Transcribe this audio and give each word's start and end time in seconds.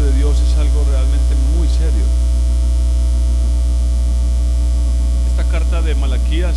de 0.00 0.12
Dios 0.12 0.36
es 0.40 0.58
algo 0.58 0.84
realmente 0.90 1.34
muy 1.56 1.68
serio. 1.68 2.04
Esta 5.30 5.44
carta 5.50 5.82
de 5.82 5.94
Malaquías 5.94 6.56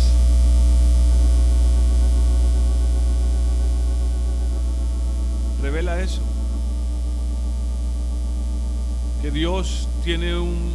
revela 5.62 6.00
eso. 6.00 6.20
Que 9.22 9.30
Dios 9.30 9.88
tiene 10.04 10.38
un, 10.38 10.72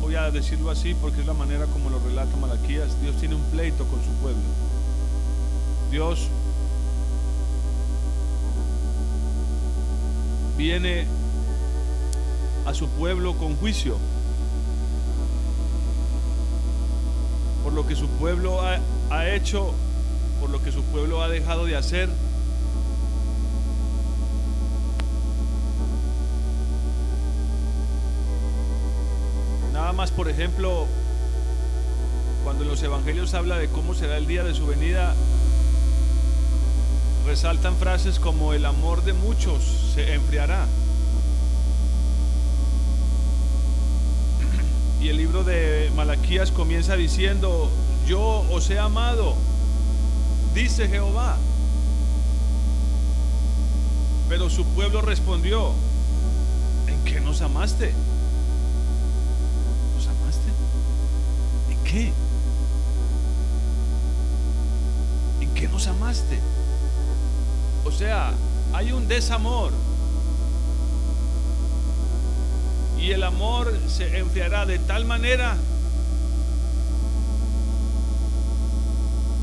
voy 0.00 0.16
a 0.16 0.30
decirlo 0.30 0.70
así 0.70 0.94
porque 0.94 1.20
es 1.20 1.26
la 1.26 1.34
manera 1.34 1.66
como 1.66 1.90
lo 1.90 1.98
relata 2.00 2.36
Malaquías, 2.36 3.00
Dios 3.00 3.16
tiene 3.16 3.34
un 3.34 3.42
pleito 3.44 3.84
con 3.86 4.02
su 4.02 4.10
pueblo. 4.20 4.42
Dios 5.90 6.28
viene 10.56 11.06
a 12.66 12.74
su 12.74 12.88
pueblo 12.88 13.34
con 13.34 13.56
juicio 13.56 13.96
por 17.62 17.72
lo 17.72 17.86
que 17.86 17.96
su 17.96 18.06
pueblo 18.08 18.60
ha, 18.60 18.80
ha 19.10 19.28
hecho, 19.30 19.72
por 20.40 20.50
lo 20.50 20.62
que 20.62 20.72
su 20.72 20.82
pueblo 20.82 21.22
ha 21.22 21.28
dejado 21.28 21.64
de 21.64 21.76
hacer. 21.76 22.08
Nada 29.72 29.92
más, 29.92 30.10
por 30.10 30.28
ejemplo, 30.28 30.86
cuando 32.44 32.64
en 32.64 32.68
los 32.68 32.82
evangelios 32.82 33.32
habla 33.34 33.56
de 33.58 33.68
cómo 33.68 33.94
será 33.94 34.18
el 34.18 34.26
día 34.26 34.44
de 34.44 34.54
su 34.54 34.66
venida, 34.66 35.14
resaltan 37.26 37.76
frases 37.76 38.18
como 38.18 38.52
el 38.52 38.66
amor 38.66 39.04
de 39.04 39.12
muchos 39.12 39.62
se 39.94 40.14
enfriará. 40.14 40.66
Y 45.02 45.08
el 45.08 45.16
libro 45.16 45.42
de 45.42 45.90
Malaquías 45.96 46.52
comienza 46.52 46.94
diciendo, 46.94 47.68
yo 48.06 48.44
os 48.52 48.70
he 48.70 48.78
amado, 48.78 49.34
dice 50.54 50.86
Jehová. 50.86 51.38
Pero 54.28 54.48
su 54.48 54.64
pueblo 54.64 55.00
respondió, 55.00 55.72
¿en 56.86 57.04
qué 57.04 57.20
nos 57.20 57.42
amaste? 57.42 57.92
¿Nos 59.96 60.06
amaste? 60.06 60.48
¿En 61.70 61.78
qué? 61.82 62.12
¿En 65.40 65.52
qué 65.52 65.66
nos 65.66 65.88
amaste? 65.88 66.38
O 67.84 67.90
sea, 67.90 68.32
hay 68.72 68.92
un 68.92 69.08
desamor. 69.08 69.72
Y 73.02 73.10
el 73.10 73.24
amor 73.24 73.76
se 73.88 74.16
enfriará 74.18 74.64
de 74.64 74.78
tal 74.78 75.04
manera 75.04 75.56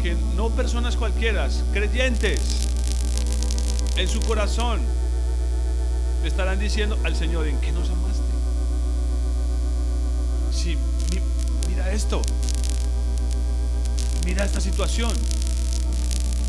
que 0.02 0.16
no 0.38 0.50
personas 0.52 0.96
cualquiera, 0.96 1.50
creyentes 1.74 2.40
en 3.98 4.08
su 4.08 4.22
corazón, 4.22 4.80
estarán 6.24 6.58
diciendo 6.58 6.98
al 7.04 7.18
Señor, 7.18 7.50
¿en 7.50 7.60
qué 7.60 7.74
nos 7.74 7.90
amaste? 7.90 8.24
Si, 10.54 10.78
mira 11.68 11.92
esto, 11.92 12.22
mira 14.24 14.46
esta 14.46 14.62
situación. 14.62 15.12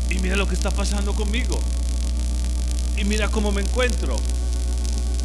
Y 0.09 0.19
mira 0.19 0.37
lo 0.37 0.47
que 0.47 0.55
está 0.55 0.71
pasando 0.71 1.13
conmigo. 1.13 1.59
Y 2.95 3.03
mira 3.03 3.27
cómo 3.27 3.51
me 3.51 3.63
encuentro. 3.63 4.15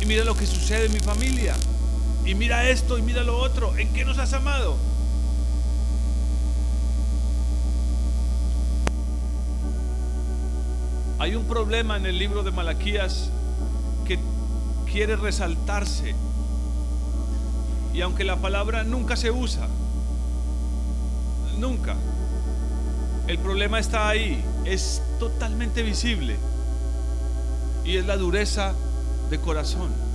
Y 0.02 0.06
mira 0.06 0.24
lo 0.24 0.36
que 0.36 0.48
sucede 0.48 0.86
en 0.86 0.92
mi 0.92 1.00
familia 1.00 1.56
y 2.26 2.34
mira 2.34 2.68
esto 2.68 2.98
y 2.98 3.02
mira 3.02 3.22
lo 3.22 3.38
otro. 3.38 3.76
¿En 3.76 3.92
qué 3.92 4.04
nos 4.04 4.18
has 4.18 4.32
amado? 4.32 4.76
Hay 11.20 11.36
un 11.36 11.44
problema 11.44 11.96
en 11.96 12.04
el 12.04 12.18
libro 12.18 12.42
de 12.42 12.50
Malaquías 12.50 13.30
que 14.04 14.18
quiere 14.90 15.14
resaltarse. 15.16 16.14
Y 17.94 18.02
aunque 18.02 18.24
la 18.24 18.36
palabra 18.36 18.82
nunca 18.82 19.16
se 19.16 19.30
usa, 19.30 19.68
nunca, 21.58 21.94
el 23.28 23.38
problema 23.38 23.78
está 23.78 24.08
ahí, 24.08 24.44
es 24.64 25.00
totalmente 25.18 25.82
visible. 25.82 26.36
Y 27.84 27.96
es 27.96 28.04
la 28.04 28.16
dureza 28.16 28.74
de 29.30 29.38
corazón. 29.38 30.05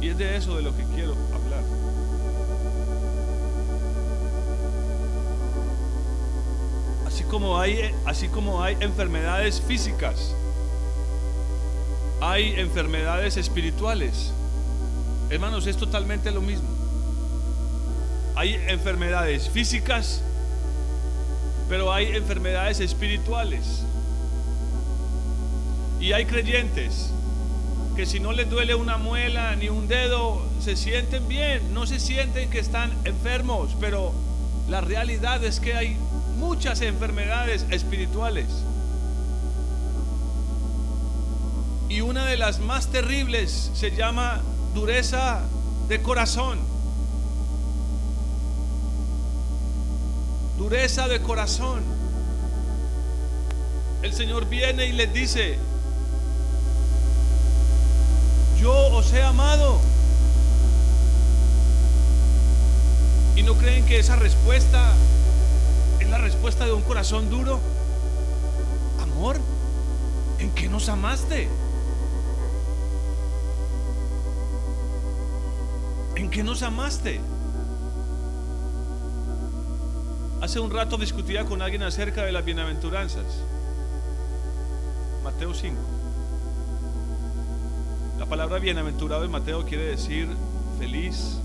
Y 0.00 0.08
es 0.10 0.18
de 0.18 0.36
eso 0.36 0.56
de 0.56 0.62
lo 0.62 0.76
que 0.76 0.84
quiero 0.94 1.12
hablar. 1.34 1.62
Así 7.06 7.24
como 7.24 7.58
hay, 7.58 7.92
así 8.04 8.28
como 8.28 8.62
hay 8.62 8.76
enfermedades 8.80 9.60
físicas, 9.60 10.34
hay 12.20 12.54
enfermedades 12.60 13.36
espirituales. 13.36 14.32
Hermanos, 15.30 15.66
es 15.66 15.76
totalmente 15.76 16.30
lo 16.30 16.40
mismo. 16.40 16.68
Hay 18.36 18.54
enfermedades 18.68 19.48
físicas, 19.50 20.22
pero 21.68 21.92
hay 21.92 22.14
enfermedades 22.14 22.78
espirituales. 22.78 23.82
Y 26.00 26.12
hay 26.12 26.24
creyentes 26.24 27.10
que 27.98 28.06
si 28.06 28.20
no 28.20 28.32
les 28.32 28.48
duele 28.48 28.76
una 28.76 28.96
muela 28.96 29.56
ni 29.56 29.68
un 29.68 29.88
dedo, 29.88 30.40
se 30.60 30.76
sienten 30.76 31.26
bien, 31.26 31.74
no 31.74 31.84
se 31.84 31.98
sienten 31.98 32.48
que 32.48 32.60
están 32.60 32.92
enfermos, 33.04 33.74
pero 33.80 34.12
la 34.68 34.80
realidad 34.80 35.42
es 35.42 35.58
que 35.58 35.74
hay 35.74 35.96
muchas 36.36 36.80
enfermedades 36.80 37.66
espirituales. 37.70 38.46
Y 41.88 42.00
una 42.02 42.24
de 42.24 42.36
las 42.36 42.60
más 42.60 42.86
terribles 42.86 43.72
se 43.74 43.90
llama 43.90 44.42
dureza 44.76 45.40
de 45.88 46.00
corazón. 46.00 46.60
Dureza 50.56 51.08
de 51.08 51.20
corazón. 51.20 51.82
El 54.02 54.12
Señor 54.12 54.48
viene 54.48 54.86
y 54.86 54.92
les 54.92 55.12
dice, 55.12 55.58
yo 58.60 58.72
os 58.72 59.12
he 59.12 59.22
amado. 59.22 59.78
¿Y 63.36 63.42
no 63.42 63.54
creen 63.54 63.86
que 63.86 63.98
esa 63.98 64.16
respuesta 64.16 64.92
es 66.00 66.08
la 66.08 66.18
respuesta 66.18 66.64
de 66.64 66.72
un 66.72 66.82
corazón 66.82 67.30
duro? 67.30 67.60
Amor, 69.00 69.38
¿en 70.38 70.50
qué 70.50 70.68
nos 70.68 70.88
amaste? 70.88 71.48
¿En 76.16 76.30
qué 76.30 76.42
nos 76.42 76.62
amaste? 76.62 77.20
Hace 80.42 80.58
un 80.58 80.70
rato 80.70 80.96
discutía 80.96 81.44
con 81.44 81.62
alguien 81.62 81.82
acerca 81.82 82.24
de 82.24 82.32
las 82.32 82.44
bienaventuranzas. 82.44 83.24
Mateo 85.22 85.54
5. 85.54 85.97
La 88.18 88.26
palabra 88.26 88.58
bienaventurado 88.58 89.24
en 89.24 89.30
Mateo 89.30 89.64
quiere 89.64 89.84
decir 89.84 90.28
feliz, 90.76 91.38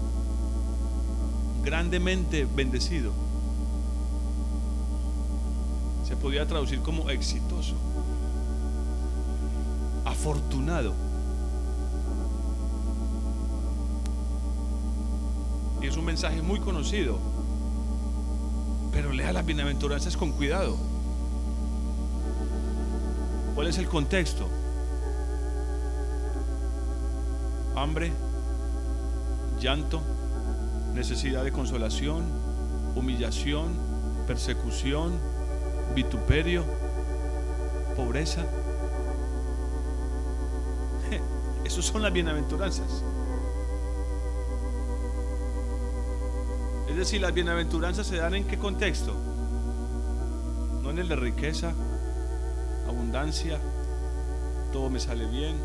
grandemente 1.63 2.45
bendecido. 2.45 3.11
Se 6.03 6.15
podía 6.15 6.47
traducir 6.47 6.81
como 6.81 7.11
exitoso, 7.11 7.75
afortunado. 10.03 10.95
Y 15.79 15.87
es 15.87 15.95
un 15.95 16.05
mensaje 16.05 16.41
muy 16.41 16.59
conocido. 16.59 17.19
Pero 18.91 19.11
lea 19.11 19.31
las 19.31 19.45
bienaventuranzas 19.45 20.17
con 20.17 20.31
cuidado. 20.31 20.75
¿Cuál 23.53 23.67
es 23.67 23.77
el 23.77 23.87
contexto? 23.87 24.47
Hambre, 27.75 28.11
llanto, 29.59 30.01
necesidad 30.93 31.43
de 31.43 31.51
consolación, 31.51 32.23
humillación, 32.95 33.73
persecución, 34.27 35.13
vituperio, 35.95 36.63
pobreza. 37.95 38.45
Esos 41.65 41.85
son 41.85 42.01
las 42.01 42.13
bienaventuranzas. 42.13 43.03
Es 46.89 46.97
decir, 46.97 47.21
las 47.21 47.33
bienaventuranzas 47.33 48.05
se 48.05 48.17
dan 48.17 48.35
en 48.35 48.45
qué 48.45 48.57
contexto? 48.57 49.15
No 50.83 50.91
en 50.91 50.99
el 50.99 51.07
de 51.07 51.15
riqueza, 51.15 51.73
abundancia, 52.87 53.59
todo 54.71 54.89
me 54.89 54.99
sale 54.99 55.25
bien, 55.25 55.55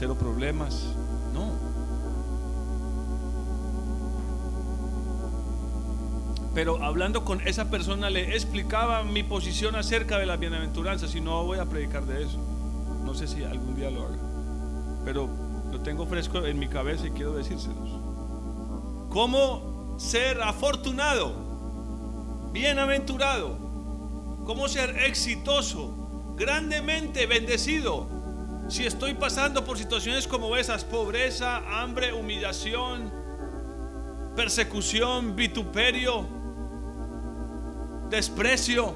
cero 0.00 0.16
problemas. 0.18 0.86
No. 1.34 1.52
Pero 6.54 6.82
hablando 6.82 7.22
con 7.22 7.46
esa 7.46 7.68
persona 7.68 8.08
le 8.08 8.34
explicaba 8.34 9.02
mi 9.02 9.22
posición 9.22 9.76
acerca 9.76 10.18
de 10.18 10.24
la 10.24 10.38
bienaventuranza, 10.38 11.06
si 11.06 11.20
no 11.20 11.44
voy 11.44 11.58
a 11.58 11.66
predicar 11.66 12.06
de 12.06 12.22
eso. 12.22 12.38
No 13.04 13.12
sé 13.12 13.28
si 13.28 13.44
algún 13.44 13.76
día 13.76 13.90
lo 13.90 14.06
haga. 14.06 14.16
Pero 15.04 15.28
lo 15.70 15.80
tengo 15.80 16.06
fresco 16.06 16.46
en 16.46 16.58
mi 16.58 16.68
cabeza 16.68 17.06
y 17.06 17.10
quiero 17.10 17.34
decírselos. 17.34 17.90
¿Cómo 19.10 19.96
ser 19.98 20.40
afortunado? 20.40 21.34
Bienaventurado. 22.52 23.54
¿Cómo 24.46 24.66
ser 24.66 24.96
exitoso? 25.04 25.92
Grandemente 26.38 27.26
bendecido. 27.26 28.19
Si 28.70 28.86
estoy 28.86 29.14
pasando 29.14 29.64
por 29.64 29.76
situaciones 29.76 30.28
como 30.28 30.56
esas, 30.56 30.84
pobreza, 30.84 31.82
hambre, 31.82 32.12
humillación, 32.12 33.12
persecución, 34.36 35.34
vituperio, 35.34 36.24
desprecio. 38.08 38.94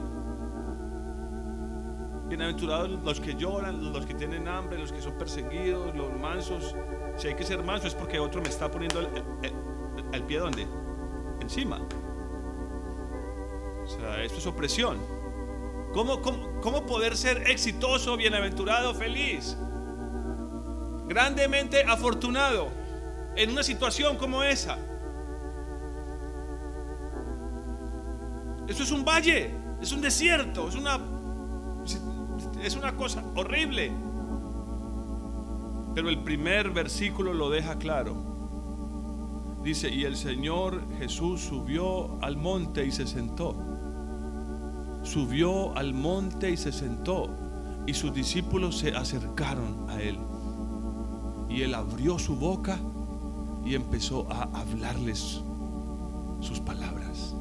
Bienaventurados 2.28 2.88
los 3.02 3.18
que 3.18 3.34
lloran, 3.34 3.92
los 3.92 4.06
que 4.06 4.14
tienen 4.14 4.46
hambre, 4.46 4.78
los 4.78 4.92
que 4.92 5.02
son 5.02 5.18
perseguidos, 5.18 5.92
los 5.96 6.12
mansos. 6.20 6.76
Si 7.16 7.26
hay 7.26 7.34
que 7.34 7.42
ser 7.42 7.64
manso 7.64 7.88
es 7.88 7.96
porque 7.96 8.20
otro 8.20 8.40
me 8.40 8.50
está 8.50 8.70
poniendo 8.70 9.00
el, 9.00 10.22
pie 10.22 10.38
donde? 10.38 10.68
Encima. 11.40 11.80
O 13.82 13.88
sea, 13.88 14.22
esto 14.22 14.38
es 14.38 14.46
opresión. 14.46 15.23
¿Cómo, 15.94 16.20
cómo 16.60 16.86
poder 16.86 17.16
ser 17.16 17.48
exitoso, 17.48 18.16
bienaventurado, 18.16 18.94
feliz? 18.94 19.56
Grandemente 21.06 21.84
afortunado 21.84 22.68
en 23.36 23.50
una 23.50 23.62
situación 23.62 24.16
como 24.16 24.42
esa. 24.42 24.76
Eso 28.66 28.82
es 28.82 28.90
un 28.90 29.04
valle, 29.04 29.54
es 29.80 29.92
un 29.92 30.00
desierto, 30.00 30.68
es 30.68 30.74
una, 30.74 30.98
es 32.60 32.74
una 32.74 32.96
cosa 32.96 33.22
horrible. 33.36 33.92
Pero 35.94 36.08
el 36.08 36.24
primer 36.24 36.70
versículo 36.70 37.32
lo 37.32 37.50
deja 37.50 37.78
claro. 37.78 38.16
Dice, 39.62 39.88
y 39.90 40.04
el 40.04 40.16
Señor 40.16 40.82
Jesús 40.98 41.40
subió 41.42 42.20
al 42.20 42.36
monte 42.36 42.84
y 42.84 42.90
se 42.90 43.06
sentó. 43.06 43.54
Subió 45.04 45.76
al 45.76 45.92
monte 45.92 46.50
y 46.50 46.56
se 46.56 46.72
sentó. 46.72 47.28
Y 47.86 47.92
sus 47.92 48.14
discípulos 48.14 48.78
se 48.78 48.96
acercaron 48.96 49.86
a 49.90 50.00
él. 50.00 50.18
Y 51.50 51.62
él 51.62 51.74
abrió 51.74 52.18
su 52.18 52.36
boca 52.36 52.78
y 53.64 53.74
empezó 53.74 54.26
a 54.32 54.44
hablarles 54.58 55.42
sus 56.40 56.58
palabras. 56.60 57.34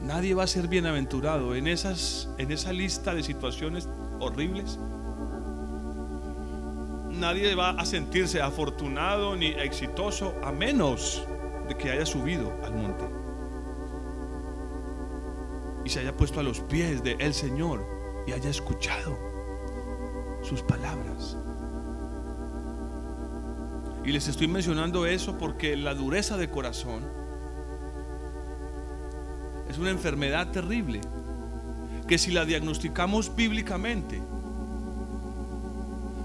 Nadie 0.00 0.34
va 0.34 0.42
a 0.42 0.48
ser 0.48 0.66
bienaventurado 0.66 1.54
en, 1.54 1.68
esas, 1.68 2.28
en 2.38 2.50
esa 2.50 2.72
lista 2.72 3.14
de 3.14 3.22
situaciones 3.22 3.88
horribles. 4.18 4.80
Nadie 7.08 7.54
va 7.54 7.70
a 7.70 7.86
sentirse 7.86 8.42
afortunado 8.42 9.36
ni 9.36 9.46
exitoso 9.46 10.34
a 10.42 10.50
menos 10.50 11.24
de 11.68 11.76
que 11.76 11.92
haya 11.92 12.04
subido 12.04 12.52
al 12.64 12.74
monte 12.74 13.21
y 15.84 15.90
se 15.90 16.00
haya 16.00 16.16
puesto 16.16 16.40
a 16.40 16.42
los 16.42 16.60
pies 16.60 17.02
de 17.02 17.16
el 17.18 17.34
Señor 17.34 17.84
y 18.26 18.32
haya 18.32 18.50
escuchado 18.50 19.16
sus 20.42 20.62
palabras. 20.62 21.36
Y 24.04 24.10
les 24.10 24.26
estoy 24.28 24.48
mencionando 24.48 25.06
eso 25.06 25.38
porque 25.38 25.76
la 25.76 25.94
dureza 25.94 26.36
de 26.36 26.50
corazón 26.50 27.02
es 29.68 29.78
una 29.78 29.90
enfermedad 29.90 30.50
terrible 30.50 31.00
que 32.06 32.18
si 32.18 32.30
la 32.32 32.44
diagnosticamos 32.44 33.34
bíblicamente, 33.34 34.20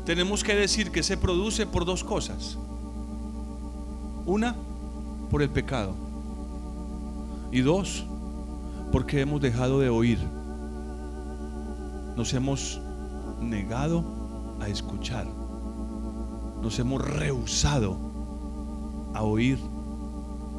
tenemos 0.05 0.43
que 0.43 0.55
decir 0.55 0.91
que 0.91 1.03
se 1.03 1.17
produce 1.17 1.65
por 1.65 1.85
dos 1.85 2.03
cosas. 2.03 2.57
Una, 4.25 4.55
por 5.29 5.41
el 5.41 5.49
pecado. 5.49 5.93
Y 7.51 7.61
dos, 7.61 8.05
porque 8.91 9.21
hemos 9.21 9.41
dejado 9.41 9.79
de 9.79 9.89
oír. 9.89 10.19
Nos 12.15 12.33
hemos 12.33 12.81
negado 13.41 14.03
a 14.59 14.67
escuchar. 14.67 15.27
Nos 16.61 16.79
hemos 16.79 17.01
rehusado 17.01 17.97
a 19.13 19.23
oír, 19.23 19.59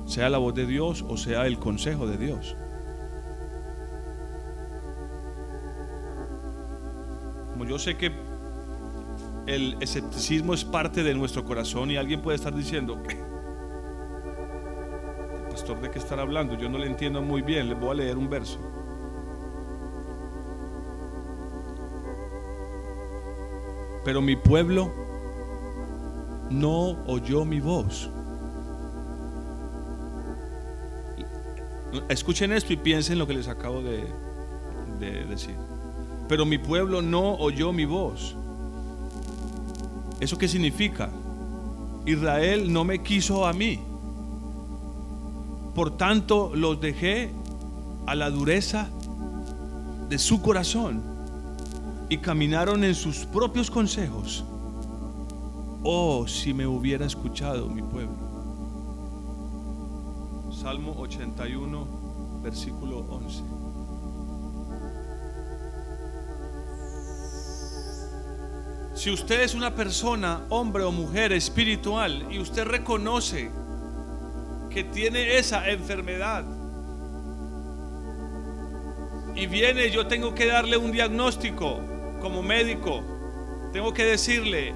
sea 0.06 0.28
la 0.28 0.38
voz 0.38 0.54
de 0.54 0.66
Dios 0.66 1.04
o 1.08 1.16
sea 1.16 1.46
el 1.46 1.58
consejo 1.58 2.06
de 2.06 2.16
Dios. 2.16 2.56
Como 7.52 7.64
yo 7.64 7.78
sé 7.78 7.96
que 7.96 8.12
el 9.46 9.76
escepticismo 9.80 10.54
es 10.54 10.64
parte 10.64 11.02
de 11.02 11.14
nuestro 11.14 11.44
corazón 11.44 11.90
y 11.90 11.96
alguien 11.96 12.22
puede 12.22 12.36
estar 12.36 12.54
diciendo, 12.54 13.02
de 15.74 15.90
qué 15.90 15.98
estar 15.98 16.18
hablando? 16.18 16.54
Yo 16.54 16.68
no 16.68 16.78
le 16.78 16.86
entiendo 16.86 17.22
muy 17.22 17.42
bien, 17.42 17.68
les 17.68 17.78
voy 17.78 17.90
a 17.90 17.94
leer 17.94 18.18
un 18.18 18.28
verso. 18.28 18.58
Pero 24.04 24.22
mi 24.22 24.36
pueblo 24.36 24.90
no 26.50 27.04
oyó 27.06 27.44
mi 27.44 27.60
voz. 27.60 28.10
Escuchen 32.08 32.52
esto 32.52 32.72
y 32.72 32.76
piensen 32.76 33.18
lo 33.18 33.26
que 33.26 33.34
les 33.34 33.48
acabo 33.48 33.82
de, 33.82 34.06
de 34.98 35.24
decir 35.24 35.56
pero 36.28 36.44
mi 36.44 36.58
pueblo 36.58 37.00
no 37.00 37.34
oyó 37.36 37.72
mi 37.72 37.86
voz. 37.86 38.36
¿Eso 40.20 40.36
qué 40.36 40.46
significa? 40.46 41.10
Israel 42.04 42.70
no 42.70 42.84
me 42.84 43.02
quiso 43.02 43.46
a 43.46 43.52
mí. 43.52 43.80
Por 45.78 45.96
tanto, 45.96 46.50
los 46.56 46.80
dejé 46.80 47.30
a 48.06 48.16
la 48.16 48.30
dureza 48.30 48.88
de 50.08 50.18
su 50.18 50.42
corazón 50.42 51.00
y 52.08 52.18
caminaron 52.18 52.82
en 52.82 52.96
sus 52.96 53.18
propios 53.18 53.70
consejos. 53.70 54.44
Oh, 55.84 56.26
si 56.26 56.52
me 56.52 56.66
hubiera 56.66 57.06
escuchado 57.06 57.68
mi 57.68 57.82
pueblo. 57.82 58.16
Salmo 60.50 60.96
81, 60.98 61.86
versículo 62.42 62.98
11. 62.98 63.42
Si 68.96 69.12
usted 69.12 69.42
es 69.42 69.54
una 69.54 69.76
persona, 69.76 70.40
hombre 70.48 70.82
o 70.82 70.90
mujer 70.90 71.32
espiritual, 71.32 72.26
y 72.32 72.40
usted 72.40 72.64
reconoce 72.64 73.52
que 74.68 74.84
tiene 74.84 75.38
esa 75.38 75.68
enfermedad, 75.68 76.44
y 79.34 79.46
viene, 79.46 79.90
yo 79.90 80.06
tengo 80.08 80.34
que 80.34 80.46
darle 80.46 80.76
un 80.76 80.90
diagnóstico 80.90 81.80
como 82.20 82.42
médico, 82.42 83.02
tengo 83.72 83.94
que 83.94 84.04
decirle, 84.04 84.74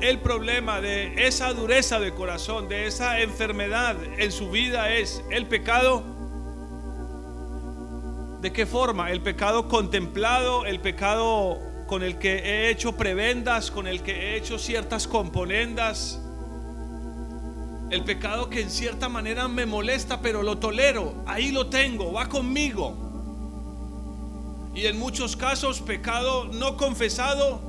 el 0.00 0.20
problema 0.20 0.80
de 0.80 1.26
esa 1.26 1.52
dureza 1.52 1.98
de 1.98 2.12
corazón, 2.12 2.68
de 2.68 2.86
esa 2.86 3.20
enfermedad 3.20 3.96
en 4.18 4.30
su 4.32 4.50
vida 4.50 4.92
es 4.92 5.24
el 5.30 5.46
pecado. 5.46 6.04
¿De 8.40 8.52
qué 8.52 8.66
forma? 8.66 9.10
El 9.10 9.22
pecado 9.22 9.68
contemplado, 9.68 10.66
el 10.66 10.80
pecado 10.80 11.58
con 11.86 12.02
el 12.02 12.18
que 12.18 12.34
he 12.36 12.70
hecho 12.70 12.96
prebendas, 12.96 13.70
con 13.70 13.86
el 13.86 14.02
que 14.02 14.12
he 14.12 14.36
hecho 14.36 14.58
ciertas 14.58 15.08
componendas. 15.08 16.20
El 17.90 18.04
pecado 18.04 18.48
que 18.48 18.62
en 18.62 18.70
cierta 18.70 19.08
manera 19.08 19.46
me 19.48 19.66
molesta, 19.66 20.20
pero 20.20 20.42
lo 20.42 20.58
tolero. 20.58 21.14
Ahí 21.26 21.52
lo 21.52 21.66
tengo, 21.66 22.12
va 22.12 22.28
conmigo. 22.28 22.96
Y 24.74 24.86
en 24.86 24.98
muchos 24.98 25.36
casos 25.36 25.80
pecado 25.80 26.46
no 26.46 26.76
confesado 26.76 27.60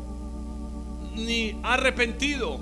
ni 1.16 1.60
arrepentido. 1.64 2.60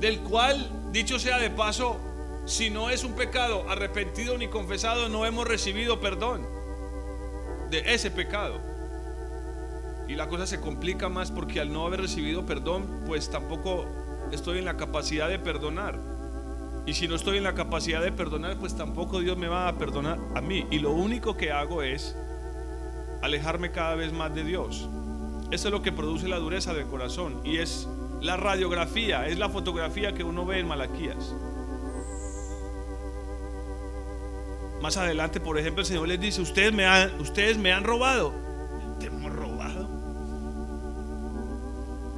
Del 0.00 0.20
cual, 0.20 0.90
dicho 0.92 1.18
sea 1.18 1.38
de 1.38 1.50
paso, 1.50 1.96
si 2.44 2.70
no 2.70 2.90
es 2.90 3.04
un 3.04 3.14
pecado 3.14 3.68
arrepentido 3.68 4.36
ni 4.38 4.48
confesado, 4.48 5.08
no 5.08 5.26
hemos 5.26 5.46
recibido 5.46 6.00
perdón 6.00 6.46
de 7.70 7.94
ese 7.94 8.10
pecado. 8.10 8.60
Y 10.08 10.14
la 10.14 10.28
cosa 10.28 10.46
se 10.46 10.60
complica 10.60 11.08
más 11.08 11.30
porque 11.30 11.60
al 11.60 11.72
no 11.72 11.86
haber 11.86 12.00
recibido 12.00 12.46
perdón, 12.46 13.02
pues 13.06 13.30
tampoco 13.30 13.86
estoy 14.32 14.58
en 14.58 14.64
la 14.64 14.76
capacidad 14.76 15.28
de 15.28 15.38
perdonar. 15.38 15.98
Y 16.86 16.94
si 16.94 17.08
no 17.08 17.16
estoy 17.16 17.38
en 17.38 17.44
la 17.44 17.54
capacidad 17.54 18.00
de 18.00 18.12
perdonar, 18.12 18.56
pues 18.58 18.76
tampoco 18.76 19.20
Dios 19.20 19.36
me 19.36 19.48
va 19.48 19.68
a 19.68 19.76
perdonar 19.76 20.18
a 20.34 20.40
mí. 20.40 20.66
Y 20.70 20.78
lo 20.78 20.92
único 20.92 21.36
que 21.36 21.50
hago 21.50 21.82
es 21.82 22.16
alejarme 23.22 23.72
cada 23.72 23.96
vez 23.96 24.12
más 24.12 24.34
de 24.34 24.44
Dios. 24.44 24.88
Eso 25.50 25.68
es 25.68 25.72
lo 25.72 25.82
que 25.82 25.92
produce 25.92 26.28
la 26.28 26.38
dureza 26.38 26.74
del 26.74 26.86
corazón 26.86 27.40
y 27.44 27.58
es 27.58 27.88
la 28.20 28.36
radiografía, 28.36 29.26
es 29.26 29.38
la 29.38 29.48
fotografía 29.48 30.12
que 30.12 30.24
uno 30.24 30.44
ve 30.44 30.60
en 30.60 30.68
Malaquías. 30.68 31.34
Más 34.80 34.96
adelante, 34.96 35.40
por 35.40 35.58
ejemplo, 35.58 35.80
el 35.80 35.86
Señor 35.86 36.06
les 36.08 36.20
dice, 36.20 36.40
ustedes 36.40 36.72
me 36.72 36.86
han, 36.86 37.20
ustedes 37.20 37.58
me 37.58 37.72
han 37.72 37.84
robado. 37.84 38.32
Te 39.00 39.06
hemos 39.06 39.32
robado. 39.32 39.88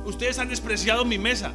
Ustedes 0.04 0.38
han 0.38 0.48
despreciado 0.48 1.04
mi 1.04 1.18
mesa. 1.18 1.52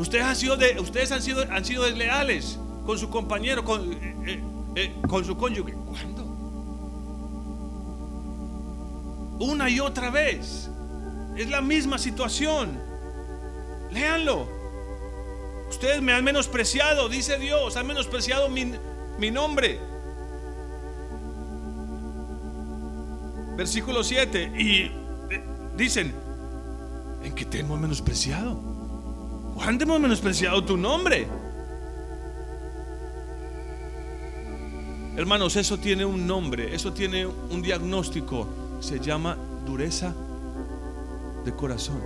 Ustedes 0.00 0.24
han 0.24 0.34
sido, 0.34 0.56
de, 0.56 0.80
ustedes 0.80 1.12
han 1.12 1.20
sido, 1.20 1.44
han 1.50 1.62
sido 1.62 1.84
desleales 1.84 2.58
con 2.86 2.98
su 2.98 3.10
compañero, 3.10 3.62
con, 3.62 3.92
eh, 3.92 4.16
eh, 4.26 4.42
eh, 4.74 4.94
con 5.06 5.26
su 5.26 5.36
cónyuge. 5.36 5.74
¿Cuándo? 5.74 6.24
Una 9.40 9.68
y 9.68 9.78
otra 9.78 10.08
vez. 10.08 10.70
Es 11.36 11.50
la 11.50 11.60
misma 11.60 11.98
situación. 11.98 12.80
Léanlo. 13.90 14.48
Ustedes 15.68 16.00
me 16.00 16.14
han 16.14 16.24
menospreciado, 16.24 17.10
dice 17.10 17.38
Dios, 17.38 17.76
han 17.76 17.86
menospreciado 17.86 18.48
mi, 18.48 18.72
mi 19.18 19.30
nombre. 19.30 19.78
Versículo 23.54 24.02
7. 24.02 24.50
Y 24.58 24.90
dicen, 25.76 26.14
¿en 27.22 27.34
qué 27.34 27.44
te 27.44 27.60
hemos 27.60 27.78
menospreciado? 27.78 28.69
¿Cuándo 29.54 29.84
hemos 29.84 30.00
menospreciado 30.00 30.64
tu 30.64 30.76
nombre? 30.76 31.26
Hermanos, 35.16 35.56
eso 35.56 35.78
tiene 35.78 36.04
un 36.04 36.26
nombre, 36.26 36.74
eso 36.74 36.92
tiene 36.92 37.26
un 37.26 37.60
diagnóstico. 37.60 38.48
Se 38.80 38.98
llama 38.98 39.36
dureza 39.66 40.14
de 41.44 41.52
corazón. 41.54 42.00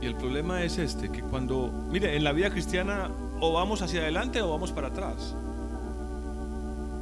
Y 0.00 0.06
el 0.06 0.16
problema 0.16 0.64
es 0.64 0.78
este, 0.78 1.12
que 1.12 1.22
cuando, 1.22 1.70
mire, 1.90 2.16
en 2.16 2.24
la 2.24 2.32
vida 2.32 2.50
cristiana 2.50 3.10
o 3.40 3.52
vamos 3.52 3.82
hacia 3.82 4.00
adelante 4.00 4.42
o 4.42 4.50
vamos 4.50 4.72
para 4.72 4.88
atrás. 4.88 5.36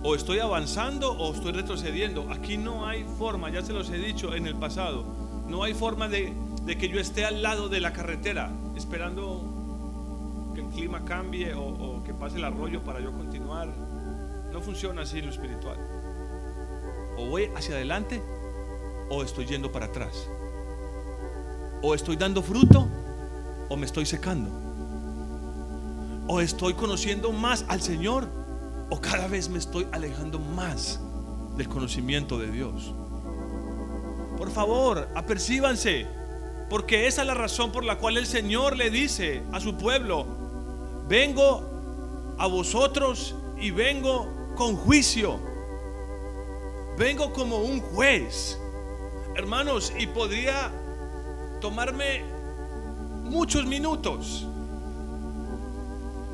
O 0.02 0.14
estoy 0.14 0.38
avanzando 0.38 1.12
o 1.12 1.34
estoy 1.34 1.52
retrocediendo. 1.52 2.30
Aquí 2.30 2.56
no 2.56 2.86
hay 2.86 3.04
forma, 3.18 3.50
ya 3.50 3.62
se 3.62 3.72
los 3.74 3.90
he 3.90 3.98
dicho 3.98 4.34
en 4.34 4.46
el 4.46 4.56
pasado, 4.56 5.04
no 5.46 5.62
hay 5.62 5.74
forma 5.74 6.08
de, 6.08 6.34
que 6.66 6.88
yo 6.88 6.98
esté 6.98 7.24
al 7.26 7.42
lado 7.42 7.68
de 7.68 7.80
la 7.80 7.92
carretera 7.92 8.50
esperando 8.76 10.52
que 10.54 10.62
el 10.62 10.68
clima 10.68 11.04
cambie 11.04 11.52
o, 11.52 11.62
o 11.62 12.02
que 12.02 12.14
pase 12.14 12.38
el 12.38 12.44
arroyo 12.44 12.82
para 12.82 13.00
yo 13.00 13.12
continuar. 13.12 13.68
No 14.50 14.60
funciona 14.62 15.02
así 15.02 15.20
lo 15.20 15.30
espiritual. 15.30 15.76
O 17.18 17.26
voy 17.26 17.50
hacia 17.54 17.74
adelante 17.74 18.22
o 19.10 19.22
estoy 19.22 19.44
yendo 19.44 19.70
para 19.70 19.86
atrás. 19.86 20.28
O 21.82 21.94
estoy 21.94 22.16
dando 22.16 22.42
fruto 22.42 22.88
o 23.68 23.76
me 23.76 23.84
estoy 23.84 24.06
secando. 24.06 24.50
O 26.26 26.40
estoy 26.40 26.72
conociendo 26.72 27.32
más 27.32 27.66
al 27.68 27.82
Señor 27.82 28.39
o 28.90 29.00
cada 29.00 29.28
vez 29.28 29.48
me 29.48 29.58
estoy 29.58 29.86
alejando 29.92 30.38
más 30.38 31.00
del 31.56 31.68
conocimiento 31.68 32.38
de 32.38 32.50
Dios. 32.50 32.92
Por 34.36 34.50
favor, 34.50 35.08
apercíbanse, 35.14 36.06
porque 36.68 37.06
esa 37.06 37.22
es 37.22 37.26
la 37.26 37.34
razón 37.34 37.72
por 37.72 37.84
la 37.84 37.98
cual 37.98 38.16
el 38.16 38.26
Señor 38.26 38.76
le 38.76 38.90
dice 38.90 39.42
a 39.52 39.60
su 39.60 39.76
pueblo, 39.76 40.26
vengo 41.08 42.34
a 42.38 42.46
vosotros 42.46 43.34
y 43.58 43.70
vengo 43.70 44.54
con 44.56 44.76
juicio. 44.76 45.38
Vengo 46.98 47.32
como 47.32 47.58
un 47.58 47.80
juez. 47.80 48.58
Hermanos, 49.36 49.92
y 49.98 50.06
podría 50.06 50.70
tomarme 51.60 52.24
muchos 53.24 53.64
minutos 53.66 54.46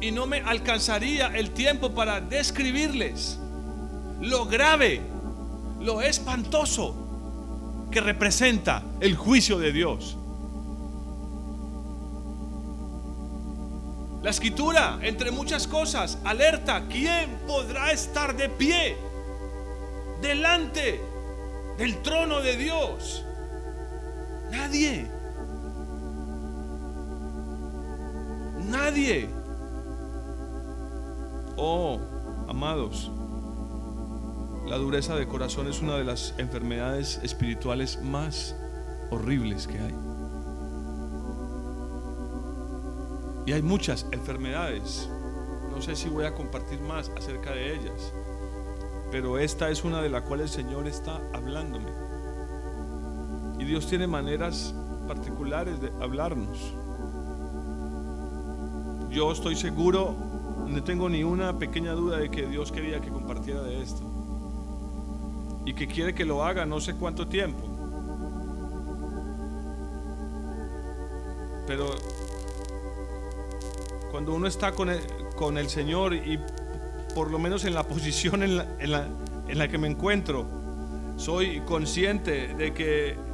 y 0.00 0.10
no 0.10 0.26
me 0.26 0.40
alcanzaría 0.40 1.28
el 1.36 1.50
tiempo 1.50 1.94
para 1.94 2.20
describirles 2.20 3.38
lo 4.20 4.46
grave, 4.46 5.00
lo 5.80 6.00
espantoso 6.00 6.94
que 7.90 8.00
representa 8.00 8.82
el 9.00 9.16
juicio 9.16 9.58
de 9.58 9.72
Dios. 9.72 10.16
La 14.22 14.30
escritura, 14.30 14.98
entre 15.02 15.30
muchas 15.30 15.66
cosas, 15.68 16.18
alerta, 16.24 16.86
¿quién 16.88 17.38
podrá 17.46 17.92
estar 17.92 18.36
de 18.36 18.48
pie 18.48 18.96
delante 20.20 21.00
del 21.78 22.02
trono 22.02 22.40
de 22.40 22.56
Dios? 22.56 23.24
Nadie. 24.50 25.06
Nadie. 28.68 29.35
Oh, 31.56 31.98
amados, 32.48 33.10
la 34.66 34.76
dureza 34.76 35.16
de 35.16 35.26
corazón 35.26 35.68
es 35.68 35.80
una 35.80 35.96
de 35.96 36.04
las 36.04 36.34
enfermedades 36.38 37.20
espirituales 37.22 38.02
más 38.02 38.54
horribles 39.10 39.66
que 39.66 39.78
hay. 39.78 39.94
Y 43.46 43.52
hay 43.52 43.62
muchas 43.62 44.06
enfermedades. 44.12 45.08
No 45.70 45.80
sé 45.80 45.94
si 45.94 46.08
voy 46.08 46.24
a 46.24 46.34
compartir 46.34 46.80
más 46.80 47.10
acerca 47.16 47.52
de 47.52 47.74
ellas. 47.74 48.12
Pero 49.10 49.38
esta 49.38 49.70
es 49.70 49.84
una 49.84 50.02
de 50.02 50.08
las 50.08 50.22
cuales 50.22 50.56
el 50.56 50.64
Señor 50.64 50.88
está 50.88 51.20
hablándome. 51.32 51.90
Y 53.58 53.64
Dios 53.64 53.86
tiene 53.86 54.06
maneras 54.06 54.74
particulares 55.06 55.80
de 55.80 55.90
hablarnos 56.00 56.74
yo 59.16 59.32
estoy 59.32 59.56
seguro, 59.56 60.14
no 60.66 60.82
tengo 60.82 61.08
ni 61.08 61.22
una 61.24 61.58
pequeña 61.58 61.92
duda 61.92 62.18
de 62.18 62.30
que 62.30 62.46
Dios 62.46 62.72
quería 62.72 63.00
que 63.00 63.10
compartiera 63.10 63.62
de 63.62 63.82
esto. 63.82 64.02
Y 65.64 65.74
que 65.74 65.86
quiere 65.86 66.14
que 66.14 66.24
lo 66.24 66.44
haga 66.44 66.66
no 66.66 66.80
sé 66.80 66.94
cuánto 66.94 67.26
tiempo. 67.26 67.62
Pero 71.66 71.90
cuando 74.10 74.34
uno 74.34 74.46
está 74.46 74.72
con 74.72 74.90
el, 74.90 75.00
con 75.36 75.58
el 75.58 75.68
Señor 75.68 76.14
y 76.14 76.38
por 77.14 77.30
lo 77.30 77.38
menos 77.38 77.64
en 77.64 77.74
la 77.74 77.82
posición 77.88 78.42
en 78.42 78.56
la, 78.56 78.66
en 78.78 78.92
la, 78.92 79.08
en 79.48 79.58
la 79.58 79.68
que 79.68 79.78
me 79.78 79.88
encuentro, 79.88 80.46
soy 81.16 81.60
consciente 81.60 82.54
de 82.54 82.72
que 82.72 83.25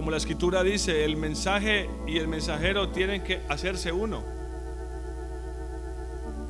como 0.00 0.12
la 0.12 0.16
escritura 0.16 0.62
dice, 0.62 1.04
el 1.04 1.18
mensaje 1.18 1.90
y 2.06 2.16
el 2.16 2.26
mensajero 2.26 2.88
tienen 2.88 3.22
que 3.22 3.42
hacerse 3.50 3.92
uno. 3.92 4.24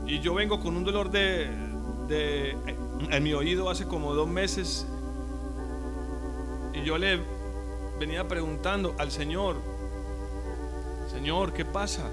Y 0.07 0.21
yo 0.21 0.35
vengo 0.35 0.61
con 0.61 0.77
un 0.77 0.85
dolor 0.85 1.11
de, 1.11 1.51
en 3.11 3.23
mi 3.25 3.33
oído 3.33 3.69
hace 3.69 3.87
como 3.87 4.15
dos 4.15 4.29
meses. 4.29 4.87
Y 6.75 6.85
yo 6.85 6.97
le 6.97 7.19
venía 7.99 8.29
preguntando 8.29 8.95
al 8.99 9.11
Señor, 9.11 9.57
Señor, 11.11 11.53
¿qué 11.53 11.65
pasa? 11.65 12.09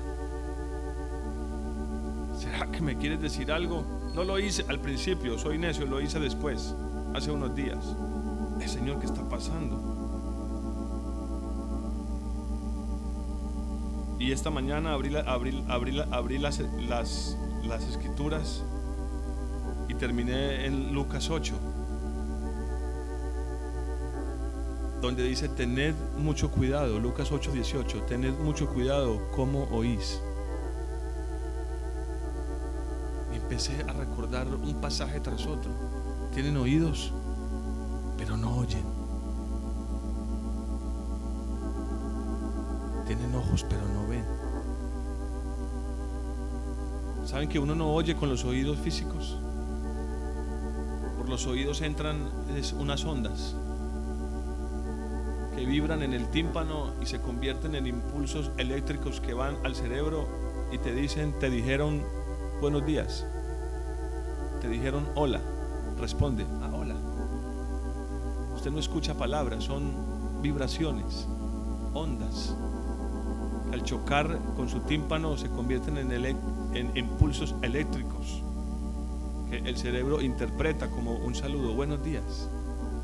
¿Será 2.36 2.65
que 2.72 2.82
me 2.82 2.98
quieres 2.98 3.22
decir 3.22 3.51
algo? 3.51 3.86
No 4.15 4.24
lo 4.24 4.39
hice 4.39 4.65
al 4.70 4.79
principio, 4.79 5.38
soy 5.38 5.60
necio, 5.60 5.86
lo 5.86 6.01
hice 6.01 6.20
después, 6.20 6.74
hace 7.13 7.29
unos 7.29 7.53
días. 7.53 7.96
El 8.60 8.67
Señor, 8.67 9.00
¿qué 9.00 9.06
está 9.06 9.22
pasando? 9.29 9.97
Y 14.20 14.32
esta 14.32 14.50
mañana 14.50 14.94
abrí, 14.94 15.16
abrí, 15.16 16.38
las, 16.40 16.60
las, 16.88 17.38
las 17.64 17.84
escrituras 17.84 18.64
y 19.88 19.94
terminé 19.94 20.66
en 20.66 20.94
Lucas 20.94 21.30
8, 21.30 21.54
donde 25.02 25.24
dice, 25.24 25.50
tened 25.50 25.94
mucho 26.18 26.50
cuidado, 26.50 27.00
Lucas 27.00 27.32
8, 27.32 27.52
18, 27.52 28.02
tened 28.04 28.34
mucho 28.40 28.68
cuidado 28.68 29.22
cómo 29.36 29.66
oís. 29.66 30.20
Y 33.32 33.38
empecé 33.38 33.84
a 33.88 33.94
recordar 33.94 34.48
un 34.48 34.82
pasaje 34.82 35.20
tras 35.20 35.46
otro. 35.46 35.72
Tienen 36.34 36.58
oídos, 36.58 37.14
pero 38.18 38.36
no 38.36 38.58
oyen. 38.58 39.07
Pero 43.70 43.82
no 43.94 44.08
ven. 44.08 44.25
¿Saben 47.25 47.50
que 47.50 47.60
uno 47.60 47.75
no 47.75 47.94
oye 47.94 48.16
con 48.16 48.30
los 48.30 48.46
oídos 48.46 48.77
físicos? 48.77 49.38
Por 51.18 51.30
los 51.30 51.46
oídos 51.48 51.82
entran 51.82 52.30
unas 52.80 53.04
ondas 53.04 53.56
que 55.56 55.66
vibran 55.66 56.04
en 56.04 56.13
el 56.13 56.30
tímpano 56.30 56.94
y 57.01 57.06
se 57.08 57.20
convierten 57.20 57.75
en 57.75 57.88
impulsos 57.88 58.51
eléctricos 58.58 59.20
que 59.20 59.34
van 59.34 59.58
al 59.66 59.75
cerebro 59.75 60.27
y 60.72 60.77
te 60.77 60.94
dicen, 60.94 61.34
te 61.39 61.50
dijeron 61.50 62.04
buenos 62.62 62.86
días, 62.86 63.25
te 64.62 64.70
dijeron 64.70 65.08
hola, 65.16 65.42
responde, 66.00 66.46
ah, 66.62 66.70
hola. 66.74 66.96
Usted 68.56 68.72
no 68.72 68.80
escucha 68.80 69.16
palabras, 69.16 69.63
son 69.63 70.42
vibraciones, 70.42 71.27
ondas. 71.94 72.56
Al 73.78 73.84
chocar 73.84 74.40
con 74.56 74.68
su 74.68 74.80
tímpano 74.80 75.38
se 75.38 75.50
convierten 75.50 76.00
en, 76.00 76.98
impulsos 76.98 77.54
eléctricos 77.62 78.42
que 79.52 79.58
el 79.58 79.78
cerebro 79.78 80.20
interpreta 80.20 80.90
como 80.90 81.14
un 81.14 81.36
saludo, 81.36 81.76
buenos 81.76 82.04
días, 82.04 82.50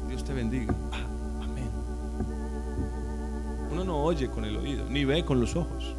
Dios 0.08 0.24
te 0.24 0.34
bendiga. 0.34 0.74
Ah, 0.92 1.44
amén. 1.44 1.70
Uno 3.72 3.84
no 3.84 4.04
oye 4.04 4.32
con 4.32 4.46
el 4.46 4.58
oído, 4.58 4.90
ni 4.90 5.06
ve 5.06 5.24
con 5.24 5.40
los 5.40 5.56
ojos. 5.56 5.96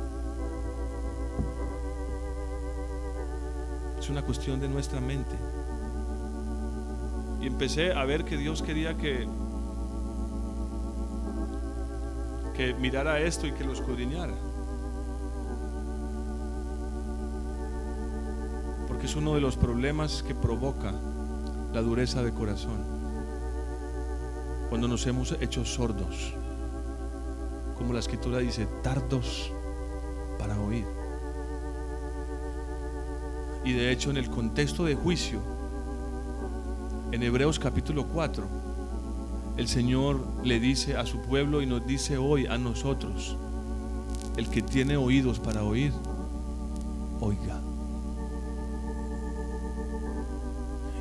Es 3.97 4.11
una 4.11 4.23
cuestión 4.23 4.59
de 4.59 4.69
nuestra 4.69 5.01
mente. 5.01 5.37
Y 7.41 7.47
empecé 7.47 7.93
a 7.93 8.05
ver 8.05 8.25
que 8.25 8.37
Dios 8.37 8.61
quería 8.61 8.97
que 8.97 9.29
que 12.57 12.75
mirara 12.75 13.21
esto 13.21 13.47
y 13.47 13.53
que 13.53 13.63
lo 13.63 13.73
escudriñara. 13.73 14.35
Uno 19.17 19.35
de 19.35 19.41
los 19.41 19.57
problemas 19.57 20.23
que 20.23 20.35
provoca 20.35 20.93
la 21.73 21.83
dureza 21.83 22.23
de 22.23 22.33
corazón. 22.33 22.85
Cuando 24.69 24.89
nos 24.89 25.07
hemos 25.07 25.33
hecho 25.41 25.65
sordos, 25.65 26.35
como 27.77 27.93
la 27.93 28.01
escritura 28.01 28.39
dice, 28.39 28.67
tardos 28.83 29.53
para 30.39 30.61
oír. 30.61 30.87
Y 33.65 33.73
de 33.73 33.93
hecho 33.93 34.11
en 34.11 34.17
el 34.17 34.31
contexto 34.31 34.85
de 34.85 34.95
juicio, 34.95 35.41
en 37.13 37.23
Hebreos 37.23 37.59
capítulo 37.59 38.07
4, 38.09 38.45
el 39.57 39.69
Señor 39.69 40.21
le 40.43 40.59
dice 40.59 40.97
a 40.97 41.07
su 41.07 41.21
pueblo 41.21 41.63
y 41.63 41.67
nos 41.67 41.87
dice 41.87 42.19
hoy 42.19 42.47
a 42.47 42.59
nosotros, 42.59 43.37
el 44.37 44.49
que 44.49 44.63
tiene 44.63 44.97
oídos 44.97 45.39
para 45.39 45.63
oír, 45.63 45.93
oiga. 47.21 47.61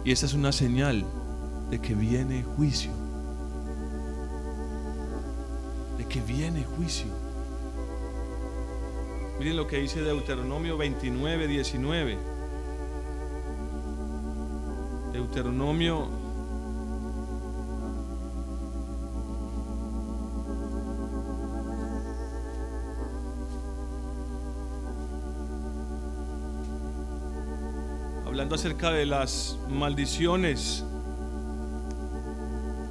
Y 0.05 0.12
esa 0.12 0.25
es 0.25 0.33
una 0.33 0.51
señal 0.51 1.05
de 1.69 1.79
que 1.79 1.93
viene 1.93 2.43
juicio. 2.43 2.91
De 5.98 6.05
que 6.05 6.22
viene 6.22 6.63
juicio. 6.63 7.07
Miren 9.39 9.57
lo 9.57 9.67
que 9.67 9.77
dice 9.77 10.01
Deuteronomio 10.01 10.77
29, 10.77 11.48
19. 11.48 12.17
Deuteronomio 15.13 16.23
hablando 28.43 28.55
acerca 28.55 28.91
de 28.91 29.05
las 29.05 29.57
maldiciones 29.69 30.83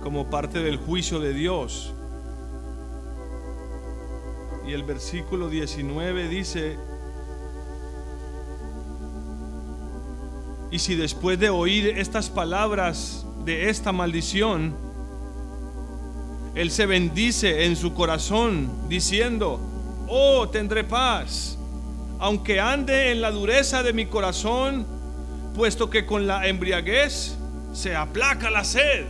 como 0.02 0.30
parte 0.30 0.62
del 0.62 0.78
juicio 0.78 1.20
de 1.20 1.34
Dios. 1.34 1.92
Y 4.66 4.72
el 4.72 4.82
versículo 4.82 5.50
19 5.50 6.28
dice, 6.28 6.78
y 10.70 10.78
si 10.78 10.94
después 10.94 11.38
de 11.38 11.50
oír 11.50 11.98
estas 11.98 12.30
palabras 12.30 13.26
de 13.44 13.68
esta 13.68 13.92
maldición, 13.92 14.74
Él 16.54 16.70
se 16.70 16.86
bendice 16.86 17.66
en 17.66 17.76
su 17.76 17.92
corazón 17.92 18.70
diciendo, 18.88 19.60
oh, 20.08 20.48
tendré 20.48 20.82
paz, 20.82 21.58
aunque 22.20 22.58
ande 22.58 23.10
en 23.10 23.20
la 23.20 23.30
dureza 23.30 23.82
de 23.82 23.92
mi 23.92 24.06
corazón, 24.06 24.91
puesto 25.54 25.90
que 25.90 26.06
con 26.06 26.26
la 26.26 26.46
embriaguez 26.46 27.36
se 27.72 27.94
aplaca 27.94 28.50
la 28.50 28.64
sed. 28.64 29.06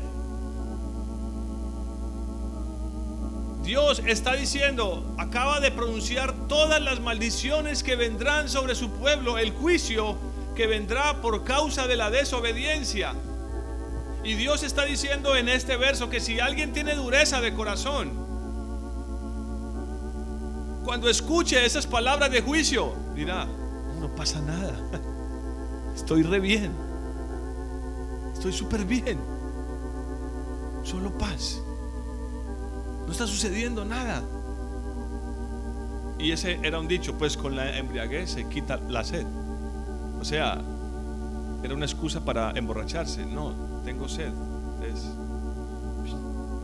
Dios 3.63 4.03
está 4.07 4.35
diciendo, 4.35 5.15
acaba 5.19 5.61
de 5.61 5.71
pronunciar 5.71 6.35
todas 6.49 6.83
las 6.83 7.01
maldiciones 7.01 7.85
que 7.85 7.95
vendrán 7.95 8.49
sobre 8.49 8.75
su 8.75 8.91
pueblo, 8.91 9.39
el 9.39 9.53
juicio 9.53 10.17
que 10.57 10.67
vendrá 10.67 11.21
por 11.21 11.45
causa 11.45 11.87
de 11.87 11.97
la 11.97 12.11
desobediencia. 12.11 13.15
Y 14.25 14.35
Dios 14.35 14.63
está 14.63 14.85
diciendo 14.85 15.37
en 15.37 15.49
este 15.49 15.77
verso 15.77 16.11
que 16.11 16.21
si 16.21 16.41
alguien 16.41 16.73
tiene 16.73 16.95
dureza 16.95 17.41
de 17.41 17.55
corazón, 17.55 18.11
cuando 20.85 21.09
escuche 21.09 21.65
esas 21.65 21.87
palabras 21.87 22.31
de 22.31 22.41
juicio, 22.43 22.95
dirá, 23.15 23.47
no 24.01 24.13
pasa 24.15 24.41
nada. 24.41 24.75
Estoy 25.95 26.23
re 26.23 26.41
bien. 26.41 26.73
Estoy 28.33 28.53
súper 28.53 28.85
bien. 28.85 29.19
Solo 30.83 31.17
paz. 31.17 31.63
No 33.07 33.13
está 33.13 33.27
sucediendo 33.27 33.85
nada. 33.85 34.23
Y 36.19 36.33
ese 36.33 36.59
era 36.63 36.79
un 36.79 36.89
dicho, 36.89 37.17
pues 37.19 37.37
con 37.37 37.57
la 37.57 37.77
embriaguez 37.77 38.31
se 38.31 38.49
quita 38.49 38.77
la 38.89 39.05
sed. 39.05 39.27
O 40.21 40.25
sea, 40.25 40.61
era 41.63 41.75
una 41.75 41.85
excusa 41.85 42.25
para 42.25 42.51
emborracharse. 42.53 43.27
No, 43.27 43.55
tengo 43.85 44.09
sed. 44.09 44.33
Es, 44.83 45.07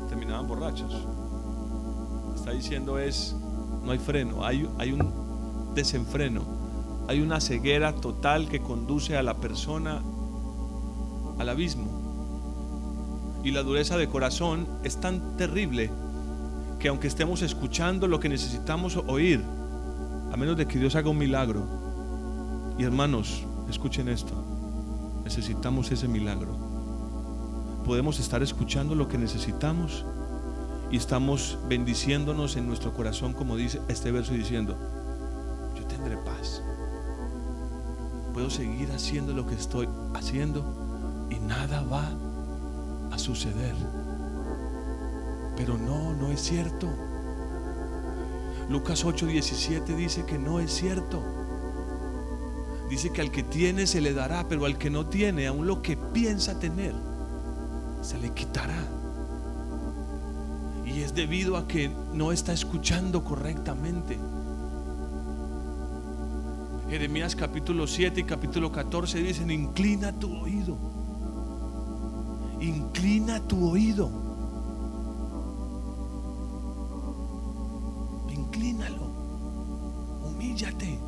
terminaban 0.09 0.47
borrachos. 0.47 1.07
Está 2.35 2.53
diciendo 2.53 2.99
es, 2.99 3.35
no 3.85 3.93
hay 3.93 3.99
freno, 3.99 4.45
hay, 4.45 4.69
hay 4.79 4.93
un 4.93 5.75
desenfreno 5.75 6.58
hay 7.09 7.23
una 7.23 7.40
ceguera 7.40 7.94
total 7.94 8.49
que 8.49 8.61
conduce 8.61 9.16
a 9.16 9.23
la 9.23 9.35
persona 9.35 10.03
al 11.38 11.49
abismo. 11.49 11.87
Y 13.42 13.51
la 13.51 13.62
dureza 13.62 13.97
de 13.97 14.09
corazón 14.09 14.68
es 14.85 15.01
tan 15.01 15.38
terrible 15.38 15.90
que 16.79 16.88
aunque 16.88 17.09
estemos 17.09 17.40
escuchando 17.40 18.09
lo 18.09 18.21
que 18.21 18.29
necesitamos 18.29 18.99
oír, 19.07 19.42
a 20.31 20.37
menos 20.37 20.59
de 20.59 20.66
que 20.66 20.79
Dios 20.79 20.97
haga 20.97 21.09
un 21.09 21.16
milagro, 21.16 21.62
y 22.77 22.85
hermanos, 22.85 23.42
escuchen 23.71 24.11
esto, 24.11 24.35
necesitamos 25.25 25.90
ese 25.90 26.09
milagro. 26.09 26.55
Podemos 27.87 28.21
estar 28.21 28.42
escuchando 28.42 28.94
lo 28.94 29.09
que 29.09 29.16
necesitamos 29.16 30.05
y 30.90 30.99
estamos 30.99 31.59
bendiciéndonos 31.71 32.57
en 32.57 32.66
nuestro 32.66 32.92
corazón, 32.92 33.33
como 33.33 33.57
dice 33.57 33.81
este 33.88 34.12
verso 34.12 34.35
diciendo, 34.35 34.77
yo 35.75 35.87
tendré 35.87 36.18
paz 36.18 36.62
puedo 38.38 38.51
seguir 38.51 38.92
haciendo 38.92 39.33
lo 39.33 39.48
que 39.48 39.57
estoy 39.57 39.88
haciendo 40.14 41.27
y 41.29 41.40
nada 41.40 41.83
va 41.83 42.09
a 43.11 43.18
suceder. 43.18 43.74
Pero 45.57 45.77
no, 45.77 46.14
no 46.14 46.31
es 46.31 46.40
cierto. 46.40 46.88
Lucas 48.68 49.05
8:17 49.05 49.87
dice 49.96 50.24
que 50.24 50.38
no 50.38 50.61
es 50.61 50.72
cierto. 50.72 51.20
Dice 52.88 53.11
que 53.11 53.22
al 53.22 53.33
que 53.33 53.42
tiene 53.42 53.88
se 53.88 54.01
le 54.01 54.14
dará, 54.14 54.46
pero 54.48 54.66
al 54.66 54.79
que 54.79 54.88
no 54.88 55.07
tiene, 55.07 55.48
aún 55.48 55.66
lo 55.66 55.83
que 55.83 55.96
piensa 55.96 56.61
tener, 56.61 56.94
se 58.03 58.18
le 58.18 58.31
quitará. 58.35 58.87
Y 60.87 61.03
es 61.03 61.12
debido 61.12 61.57
a 61.57 61.66
que 61.66 61.90
no 62.12 62.31
está 62.31 62.53
escuchando 62.53 63.24
correctamente. 63.24 64.16
Jeremías 66.88 67.37
capítulo 67.37 67.87
7 67.87 68.20
y 68.20 68.24
capítulo 68.24 68.72
14 68.72 69.18
dicen, 69.22 69.51
inclina 69.51 70.11
tu 70.18 70.35
oído. 70.35 70.74
Inclina 72.61 73.40
tu 73.46 73.70
oído. 73.70 74.09
Inclínalo. 78.31 79.03
Humíllate. 80.24 80.98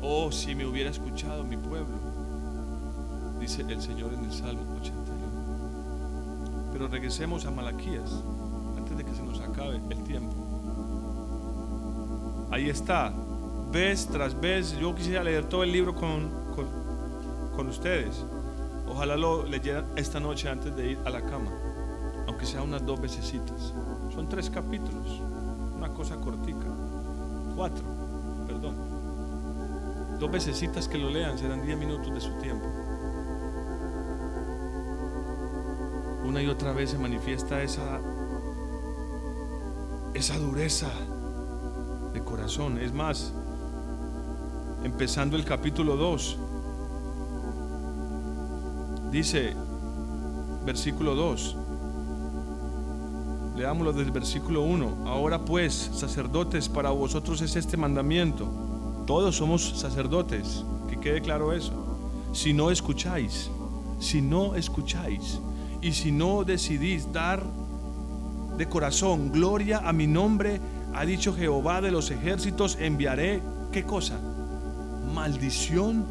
Oh, 0.00 0.30
si 0.30 0.54
me 0.54 0.64
hubiera 0.64 0.90
escuchado 0.90 1.42
mi 1.42 1.56
pueblo, 1.56 1.96
dice 3.40 3.62
el 3.62 3.82
Señor 3.82 4.14
en 4.14 4.26
el 4.26 4.32
Salmo 4.32 4.76
81. 4.80 6.70
Pero 6.72 6.86
regresemos 6.86 7.46
a 7.46 7.50
Malaquías, 7.50 8.22
antes 8.76 8.96
de 8.96 9.04
que 9.04 9.12
se 9.12 9.24
nos 9.24 9.40
acabe 9.40 9.80
el 9.90 10.04
tiempo. 10.04 10.36
Ahí 12.52 12.70
está, 12.70 13.12
vez 13.76 14.06
tras 14.06 14.40
vez. 14.40 14.72
Yo 14.78 14.94
quisiera 14.94 15.22
leer 15.22 15.44
todo 15.44 15.62
el 15.62 15.70
libro 15.70 15.94
con, 15.94 16.30
con, 17.54 17.68
ustedes. 17.68 18.24
Ojalá 18.88 19.16
lo 19.16 19.44
leyeran 19.44 19.84
esta 19.96 20.18
noche 20.18 20.48
antes 20.48 20.74
de 20.74 20.92
ir 20.92 20.98
a 21.04 21.10
la 21.10 21.20
cama. 21.20 21.50
aunque 22.26 22.46
sea 22.46 22.62
unas 22.62 22.84
dos 22.86 22.98
veces. 22.98 23.34
Son 24.14 24.28
tres 24.28 24.48
capítulos, 24.48 25.20
una 25.74 25.90
cosa 25.92 26.16
cortica. 26.16 26.66
Cuatro, 27.54 27.84
perdón. 28.46 28.76
Dos 30.18 30.30
veces 30.30 30.88
que 30.88 30.96
lo 30.96 31.10
lean 31.10 31.36
serán 31.38 31.62
diez 31.66 31.76
minutos 31.76 32.14
de 32.14 32.20
su 32.20 32.32
tiempo. 32.38 32.66
Una 36.24 36.42
y 36.42 36.46
otra 36.46 36.72
vez 36.72 36.90
se 36.90 36.98
manifiesta 36.98 37.62
esa, 37.62 38.00
esa 40.14 40.38
dureza 40.38 40.88
de 42.14 42.24
corazón. 42.24 42.78
Es 42.78 42.92
más, 42.94 43.34
empezando 44.86 45.36
el 45.36 45.44
capítulo 45.44 45.96
2, 45.96 46.36
dice, 49.10 49.56
versículo 50.64 51.16
2, 51.16 51.56
leámoslo 53.56 53.92
desde 53.92 54.06
el 54.06 54.12
versículo 54.12 54.62
1, 54.62 55.08
ahora 55.08 55.44
pues, 55.44 55.90
sacerdotes, 55.92 56.68
para 56.68 56.90
vosotros 56.90 57.40
es 57.40 57.56
este 57.56 57.76
mandamiento, 57.76 58.46
todos 59.08 59.34
somos 59.34 59.76
sacerdotes, 59.76 60.64
que 60.88 61.00
quede 61.00 61.20
claro 61.20 61.52
eso, 61.52 61.72
si 62.32 62.52
no 62.52 62.70
escucháis, 62.70 63.50
si 63.98 64.22
no 64.22 64.54
escucháis, 64.54 65.40
y 65.82 65.94
si 65.94 66.12
no 66.12 66.44
decidís 66.44 67.12
dar 67.12 67.42
de 68.56 68.68
corazón 68.68 69.32
gloria 69.32 69.78
a 69.78 69.92
mi 69.92 70.06
nombre, 70.06 70.60
ha 70.94 71.04
dicho 71.04 71.34
Jehová 71.34 71.80
de 71.80 71.90
los 71.90 72.12
ejércitos, 72.12 72.78
enviaré, 72.80 73.42
¿qué 73.72 73.82
cosa? 73.82 74.20
Maldición 75.14 76.04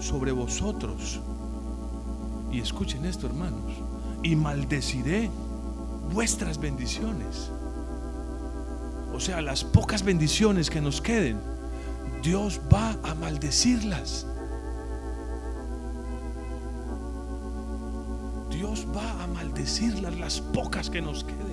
sobre 0.00 0.32
vosotros. 0.32 1.20
Y 2.50 2.60
escuchen 2.60 3.04
esto, 3.04 3.26
hermanos, 3.26 3.72
y 4.22 4.34
maldeciré 4.36 5.30
vuestras 6.12 6.58
bendiciones. 6.58 7.50
O 9.12 9.20
sea, 9.20 9.42
las 9.42 9.64
pocas 9.64 10.02
bendiciones 10.04 10.70
que 10.70 10.80
nos 10.80 11.00
queden, 11.00 11.40
Dios 12.22 12.60
va 12.72 12.96
a 13.02 13.14
maldecirlas. 13.14 14.26
Dios 18.50 18.86
va 18.96 19.22
a 19.22 19.26
maldecirlas, 19.26 20.18
las 20.18 20.40
pocas 20.40 20.88
que 20.90 21.00
nos 21.02 21.24
queden. 21.24 21.47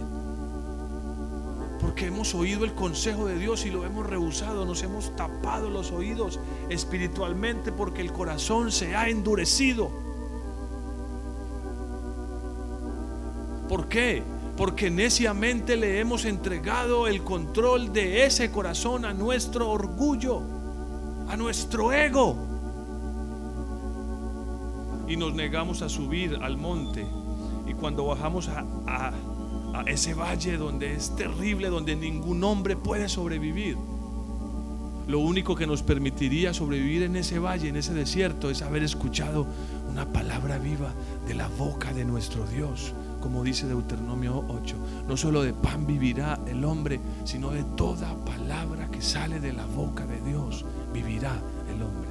Porque 1.86 2.08
hemos 2.08 2.34
oído 2.34 2.66
el 2.66 2.74
consejo 2.74 3.28
de 3.28 3.38
Dios 3.38 3.64
y 3.68 3.70
lo 3.70 3.86
hemos 3.86 4.08
rehusado, 4.08 4.66
nos 4.66 4.82
hemos 4.82 5.16
tapado 5.16 5.70
los 5.70 5.92
oídos 5.92 6.40
espiritualmente 6.68 7.72
porque 7.72 8.02
el 8.02 8.12
corazón 8.12 8.72
se 8.72 8.96
ha 8.96 9.08
endurecido. 9.08 9.92
¿Por 13.70 13.88
qué? 13.88 14.24
Porque 14.58 14.90
neciamente 14.90 15.76
le 15.76 16.00
hemos 16.00 16.26
entregado 16.26 17.06
el 17.06 17.24
control 17.24 17.94
de 17.94 18.26
ese 18.26 18.50
corazón 18.50 19.06
a 19.06 19.14
nuestro 19.14 19.70
orgullo, 19.70 20.42
a 21.30 21.38
nuestro 21.38 21.94
ego 21.94 22.36
y 25.08 25.18
nos 25.18 25.36
negamos 25.36 25.84
a 25.84 25.90
subir 25.90 26.40
al 26.42 26.58
monte. 26.58 27.06
Y 27.68 27.76
cuando 27.76 28.08
bajamos 28.08 28.50
a, 28.50 28.66
a, 28.88 29.14
ese 29.82 30.14
valle 30.14 30.58
donde 30.58 30.94
es 30.94 31.16
terrible, 31.16 31.70
donde 31.70 31.96
ningún 31.96 32.44
hombre 32.44 32.76
puede 32.76 33.10
sobrevivir, 33.10 33.78
lo 35.08 35.20
único 35.20 35.56
que 35.56 35.68
nos 35.68 35.84
permitiría 35.84 36.52
sobrevivir 36.52 37.04
en 37.04 37.16
ese 37.16 37.38
valle, 37.38 37.70
en 37.70 37.76
ese 37.76 37.94
desierto, 37.94 38.50
es 38.50 38.64
haber 38.64 38.82
escuchado 38.82 39.46
una 39.88 40.12
palabra 40.12 40.58
viva 40.58 40.92
de 41.28 41.36
la 41.36 41.48
boca 41.48 41.94
de 41.94 42.04
nuestro 42.04 42.44
Dios, 42.48 42.92
como 43.22 43.44
dice 43.44 43.68
Deuteronomio 43.68 44.44
8. 44.48 44.76
No 45.08 45.16
solo 45.16 45.44
de 45.44 45.54
pan 45.54 45.86
vivirá 45.86 46.40
el 46.48 46.66
hombre, 46.66 47.00
sino 47.24 47.52
de 47.52 47.64
toda 47.78 48.16
palabra 48.26 48.90
que 48.90 49.02
sale 49.02 49.40
de 49.40 49.54
la 49.54 49.68
boca 49.68 50.08
de 50.08 50.20
Dios 50.22 50.66
vivirá 50.92 51.40
el 51.70 51.84
hombre. 51.84 52.05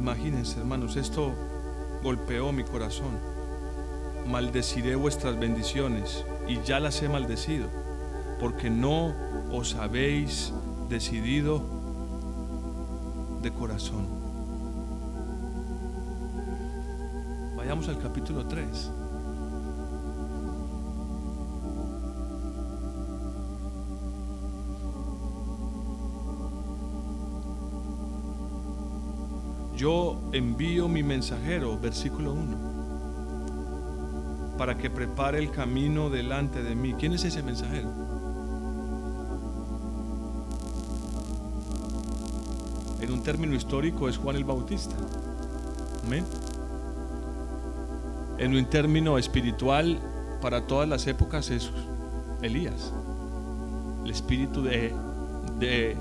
Imagínense, 0.00 0.58
hermanos, 0.58 0.96
esto 0.96 1.34
golpeó 2.02 2.52
mi 2.52 2.64
corazón. 2.64 3.18
Maldeciré 4.26 4.96
vuestras 4.96 5.38
bendiciones 5.38 6.24
y 6.48 6.58
ya 6.62 6.80
las 6.80 7.02
he 7.02 7.08
maldecido, 7.10 7.68
porque 8.40 8.70
no 8.70 9.14
os 9.52 9.74
habéis 9.74 10.54
decidido 10.88 11.62
de 13.42 13.52
corazón. 13.52 14.06
Vayamos 17.58 17.86
al 17.88 17.98
capítulo 17.98 18.46
3. 18.46 18.90
Yo 29.80 30.20
envío 30.32 30.88
mi 30.88 31.02
mensajero, 31.02 31.78
versículo 31.78 32.34
1, 32.34 32.56
para 34.58 34.76
que 34.76 34.90
prepare 34.90 35.38
el 35.38 35.50
camino 35.50 36.10
delante 36.10 36.62
de 36.62 36.74
mí. 36.74 36.92
¿Quién 36.98 37.14
es 37.14 37.24
ese 37.24 37.42
mensajero? 37.42 37.88
En 43.00 43.10
un 43.10 43.22
término 43.22 43.54
histórico 43.54 44.10
es 44.10 44.18
Juan 44.18 44.36
el 44.36 44.44
Bautista. 44.44 44.94
Amén. 46.04 46.26
En 48.36 48.54
un 48.54 48.66
término 48.66 49.16
espiritual 49.16 49.98
para 50.42 50.66
todas 50.66 50.86
las 50.90 51.06
épocas 51.06 51.48
es 51.48 51.70
Elías. 52.42 52.92
El 54.04 54.10
espíritu 54.10 54.62
de, 54.62 54.92
de, 55.58 55.96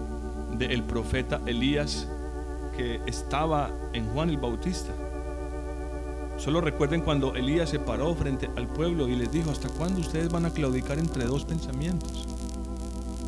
de 0.58 0.66
el 0.66 0.84
profeta 0.84 1.40
Elías 1.46 2.10
estaba 3.06 3.70
en 3.94 4.10
Juan 4.10 4.30
el 4.30 4.38
Bautista. 4.38 4.94
Solo 6.38 6.62
recuerden 6.62 7.02
cuando 7.02 7.36
Elías 7.36 7.70
se 7.70 7.80
paró 7.80 8.16
frente 8.16 8.50
al 8.56 8.68
pueblo 8.68 9.10
y 9.10 9.16
les 9.16 9.32
dijo, 9.32 9.52
¿hasta 9.52 9.68
cuándo 9.70 10.00
ustedes 10.00 10.32
van 10.32 10.46
a 10.46 10.52
claudicar 10.52 10.98
entre 10.98 11.26
dos 11.26 11.44
pensamientos? 11.44 12.26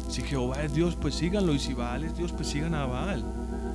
Si 0.08 0.22
Jehová 0.22 0.64
es 0.64 0.74
Dios, 0.74 0.96
pues 0.96 1.16
síganlo, 1.16 1.54
y 1.54 1.60
si 1.60 1.74
Baal 1.74 2.04
es 2.06 2.16
Dios, 2.16 2.32
pues 2.32 2.48
sigan 2.48 2.74
a 2.74 2.86
Baal. 2.86 3.24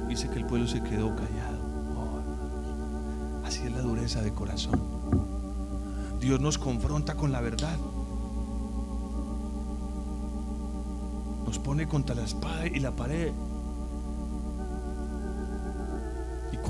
Dice 0.09 0.31
que 0.31 0.39
el 0.39 0.47
pueblo 0.47 0.67
se 0.67 0.83
quedó 0.83 1.15
callado. 1.15 1.59
Oh, 1.97 3.47
así 3.47 3.65
es 3.65 3.73
la 3.73 3.83
dureza 3.83 4.23
de 4.23 4.33
corazón. 4.33 4.81
Dios 6.21 6.41
nos 6.41 6.57
confronta 6.57 7.15
con 7.15 7.33
la 7.33 7.41
verdad. 7.41 7.77
Nos 11.45 11.59
pone 11.59 11.87
contra 11.87 12.15
la 12.15 12.25
espada 12.25 12.67
y 12.67 12.81
la 12.81 12.93
pared 12.93 13.33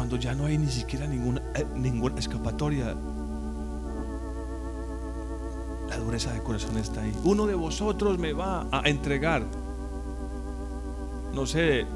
cuando 0.06 0.22
ya 0.22 0.36
no 0.36 0.46
hay 0.46 0.56
ni 0.56 0.68
siquiera 0.68 1.04
ninguna, 1.04 1.42
eh, 1.56 1.66
ninguna 1.74 2.16
escapatoria, 2.20 2.94
la 5.88 5.96
dureza 5.98 6.32
de 6.32 6.44
corazón 6.44 6.78
está 6.78 7.00
ahí. 7.00 7.12
Uno 7.24 7.44
de 7.44 7.56
vosotros 7.56 8.16
me 8.16 8.32
va 8.32 8.68
a 8.70 8.88
entregar. 8.88 9.42
No 11.34 11.44
sé 11.44 11.86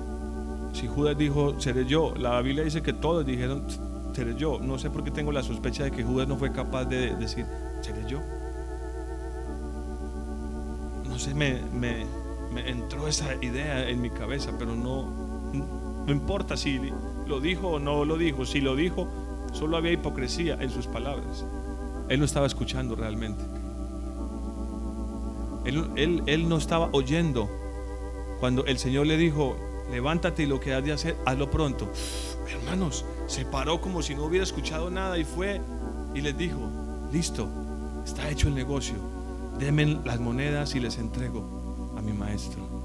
si 0.73 0.89
Judas 0.89 1.17
dijo, 1.17 1.61
seré 1.61 1.87
yo. 1.87 2.13
La 2.17 2.43
Biblia 2.43 2.65
dice 2.65 2.83
que 2.83 2.93
todos 2.93 3.25
dijeron, 3.25 3.65
seré 4.13 4.35
yo. 4.35 4.59
No 4.59 4.77
sé 4.77 4.91
por 4.91 5.05
qué 5.05 5.13
tengo 5.13 5.31
la 5.31 5.45
sospecha 5.45 5.85
de 5.85 5.93
que 5.93 6.03
Judas 6.03 6.27
no 6.27 6.37
fue 6.37 6.51
capaz 6.51 6.87
de 6.87 7.15
decir, 7.15 7.47
seré 7.81 8.05
yo. 8.09 8.19
No 11.09 11.17
sé, 11.17 11.33
me, 11.33 11.63
me, 11.73 12.07
me 12.53 12.69
entró 12.69 13.07
esa 13.07 13.37
idea 13.41 13.89
en 13.89 14.01
mi 14.01 14.11
cabeza, 14.11 14.51
pero 14.59 14.75
no, 14.75 15.05
no 16.05 16.13
importa 16.13 16.57
si 16.57 16.81
lo 17.31 17.41
dijo 17.41 17.69
o 17.69 17.79
no 17.79 18.05
lo 18.05 18.19
dijo. 18.19 18.45
Si 18.45 18.61
lo 18.61 18.77
dijo, 18.77 19.09
solo 19.53 19.79
había 19.79 19.93
hipocresía 19.93 20.59
en 20.61 20.69
sus 20.69 20.87
palabras. 20.87 21.47
Él 22.11 22.19
no 22.19 22.27
estaba 22.27 22.47
escuchando 22.47 22.95
realmente. 22.95 23.43
Él, 25.65 26.23
él, 26.27 26.49
no 26.49 26.57
estaba 26.57 26.89
oyendo 26.93 27.49
cuando 28.41 28.65
el 28.67 28.79
Señor 28.79 29.07
le 29.07 29.17
dijo, 29.17 29.57
levántate 29.91 30.43
y 30.43 30.47
lo 30.47 30.59
que 30.59 30.75
has 30.75 30.85
de 30.85 30.93
hacer, 30.93 31.17
hazlo 31.25 31.51
pronto. 31.51 31.89
Hermanos, 32.49 33.05
se 33.29 33.45
paró 33.45 33.81
como 33.81 34.03
si 34.03 34.15
no 34.15 34.25
hubiera 34.25 34.43
escuchado 34.43 34.91
nada 34.91 35.17
y 35.19 35.25
fue 35.25 35.61
y 36.15 36.21
les 36.21 36.37
dijo, 36.37 36.59
listo, 37.13 37.49
está 38.05 38.29
hecho 38.29 38.49
el 38.49 38.55
negocio, 38.55 38.97
denme 39.59 40.01
las 40.05 40.19
monedas 40.19 40.75
y 40.75 40.81
les 40.81 40.99
entrego 40.99 41.95
a 41.97 42.03
mi 42.03 42.13
maestro. 42.13 42.80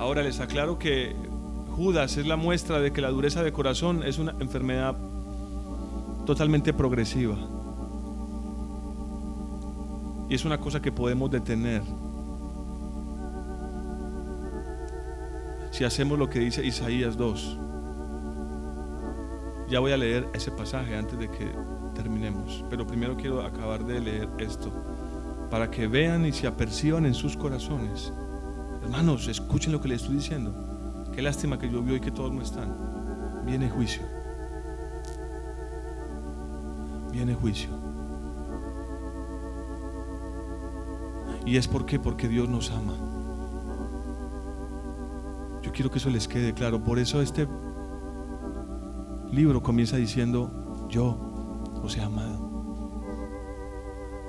Ahora 0.00 0.22
les 0.22 0.40
aclaro 0.40 0.78
que 0.78 1.14
Judas 1.76 2.16
es 2.16 2.26
la 2.26 2.36
muestra 2.36 2.80
de 2.80 2.90
que 2.90 3.02
la 3.02 3.10
dureza 3.10 3.42
de 3.42 3.52
corazón 3.52 4.02
es 4.02 4.18
una 4.18 4.34
enfermedad 4.40 4.96
totalmente 6.24 6.72
progresiva. 6.72 7.36
Y 10.30 10.34
es 10.34 10.46
una 10.46 10.58
cosa 10.58 10.80
que 10.80 10.90
podemos 10.90 11.30
detener. 11.30 11.82
Si 15.70 15.84
hacemos 15.84 16.18
lo 16.18 16.30
que 16.30 16.38
dice 16.38 16.64
Isaías 16.64 17.18
2. 17.18 17.58
Ya 19.68 19.80
voy 19.80 19.92
a 19.92 19.98
leer 19.98 20.30
ese 20.32 20.50
pasaje 20.50 20.96
antes 20.96 21.18
de 21.18 21.28
que 21.30 21.46
terminemos. 21.94 22.64
Pero 22.70 22.86
primero 22.86 23.18
quiero 23.18 23.42
acabar 23.42 23.84
de 23.84 24.00
leer 24.00 24.30
esto. 24.38 24.72
Para 25.50 25.70
que 25.70 25.86
vean 25.86 26.24
y 26.24 26.32
se 26.32 26.46
aperciban 26.46 27.04
en 27.04 27.12
sus 27.12 27.36
corazones. 27.36 28.14
Hermanos, 28.82 29.28
escuchen 29.28 29.72
lo 29.72 29.80
que 29.80 29.88
les 29.88 30.02
estoy 30.02 30.16
diciendo. 30.16 30.52
Qué 31.12 31.22
lástima 31.22 31.58
que 31.58 31.70
yo 31.70 31.82
vi 31.82 31.92
hoy 31.92 32.00
que 32.00 32.10
todos 32.10 32.32
no 32.32 32.42
están. 32.42 33.44
Viene 33.44 33.68
juicio. 33.68 34.02
Viene 37.12 37.34
juicio. 37.34 37.70
Y 41.44 41.56
es 41.56 41.66
porque 41.66 41.98
porque 41.98 42.28
Dios 42.28 42.48
nos 42.48 42.70
ama. 42.70 42.94
Yo 45.62 45.72
quiero 45.72 45.90
que 45.90 45.98
eso 45.98 46.10
les 46.10 46.28
quede 46.28 46.54
claro. 46.54 46.82
Por 46.82 46.98
eso 46.98 47.20
este 47.20 47.48
libro 49.32 49.62
comienza 49.62 49.96
diciendo, 49.96 50.86
yo 50.88 51.70
os 51.82 51.96
he 51.96 52.00
amado. 52.00 52.50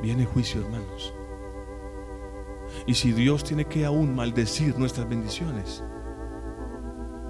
Viene 0.02 0.26
juicio, 0.26 0.62
hermanos. 0.62 1.14
Y 2.88 2.94
si 2.96 3.12
Dios 3.12 3.44
tiene 3.44 3.66
que 3.66 3.86
aún 3.86 4.16
maldecir 4.16 4.78
nuestras 4.78 5.08
bendiciones, 5.08 5.84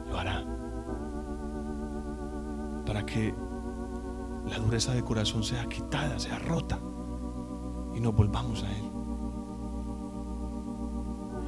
lo 0.10 0.18
hará. 0.18 0.46
Para 2.86 3.06
que 3.06 3.36
la 4.46 4.58
dureza 4.60 4.94
de 4.94 5.04
corazón 5.04 5.44
sea 5.44 5.66
quitada, 5.66 6.20
sea 6.20 6.40
rota 6.40 6.80
y 7.94 8.00
nos 8.00 8.16
volvamos 8.16 8.64
a 8.64 8.72
Él. 8.72 8.92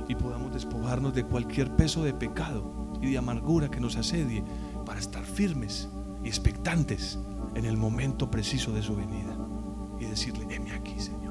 Y 0.08 0.16
podamos 0.16 0.54
despojarnos 0.54 1.14
de 1.14 1.24
cualquier 1.24 1.76
peso 1.76 2.04
de 2.04 2.14
pecado 2.14 2.72
y 3.02 3.12
de 3.12 3.18
amargura 3.18 3.70
que 3.70 3.80
nos 3.80 3.96
asedie 3.96 4.44
para 4.86 5.00
estar 5.00 5.24
firmes 5.24 5.90
y 6.24 6.28
expectantes 6.28 7.18
en 7.56 7.66
el 7.66 7.78
momento 7.78 8.30
preciso 8.30 8.72
de 8.72 8.82
su 8.82 8.96
venida. 8.96 9.38
Y 10.00 10.06
decirle, 10.06 10.54
heme 10.54 10.74
aquí, 10.74 11.00
Señor, 11.00 11.23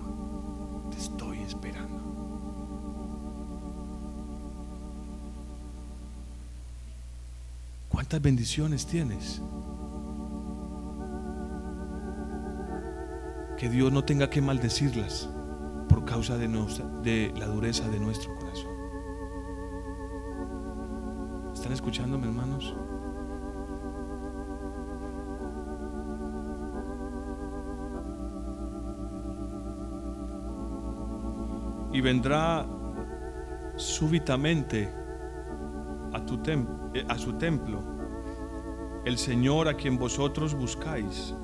¿Cuántas 8.13 8.31
bendiciones 8.31 8.87
tienes? 8.87 9.41
que 13.57 13.71
Dios 13.71 13.91
no 13.91 14.05
tenga 14.05 14.29
que 14.29 14.43
maldecirlas 14.43 15.31
por 15.89 16.05
causa 16.05 16.37
de, 16.37 16.47
de 17.03 17.33
la 17.39 17.47
dureza 17.47 17.89
de 17.89 17.99
nuestro 17.99 18.35
corazón. 18.35 18.71
¿Están 21.55 21.73
escuchándome, 21.73 22.27
hermanos? 22.27 22.77
Y 31.95 32.01
vendrá 32.03 32.67
súbitamente 33.77 34.93
a, 36.13 36.27
tu 36.27 36.39
eh, 36.93 37.07
a 37.09 37.17
su 37.17 37.33
templo 37.39 37.92
el 39.05 39.19
Señor 39.19 39.69
a 39.69 39.75
quien 39.75 39.99
vosotros 39.99 40.55
buscáis 40.55 41.35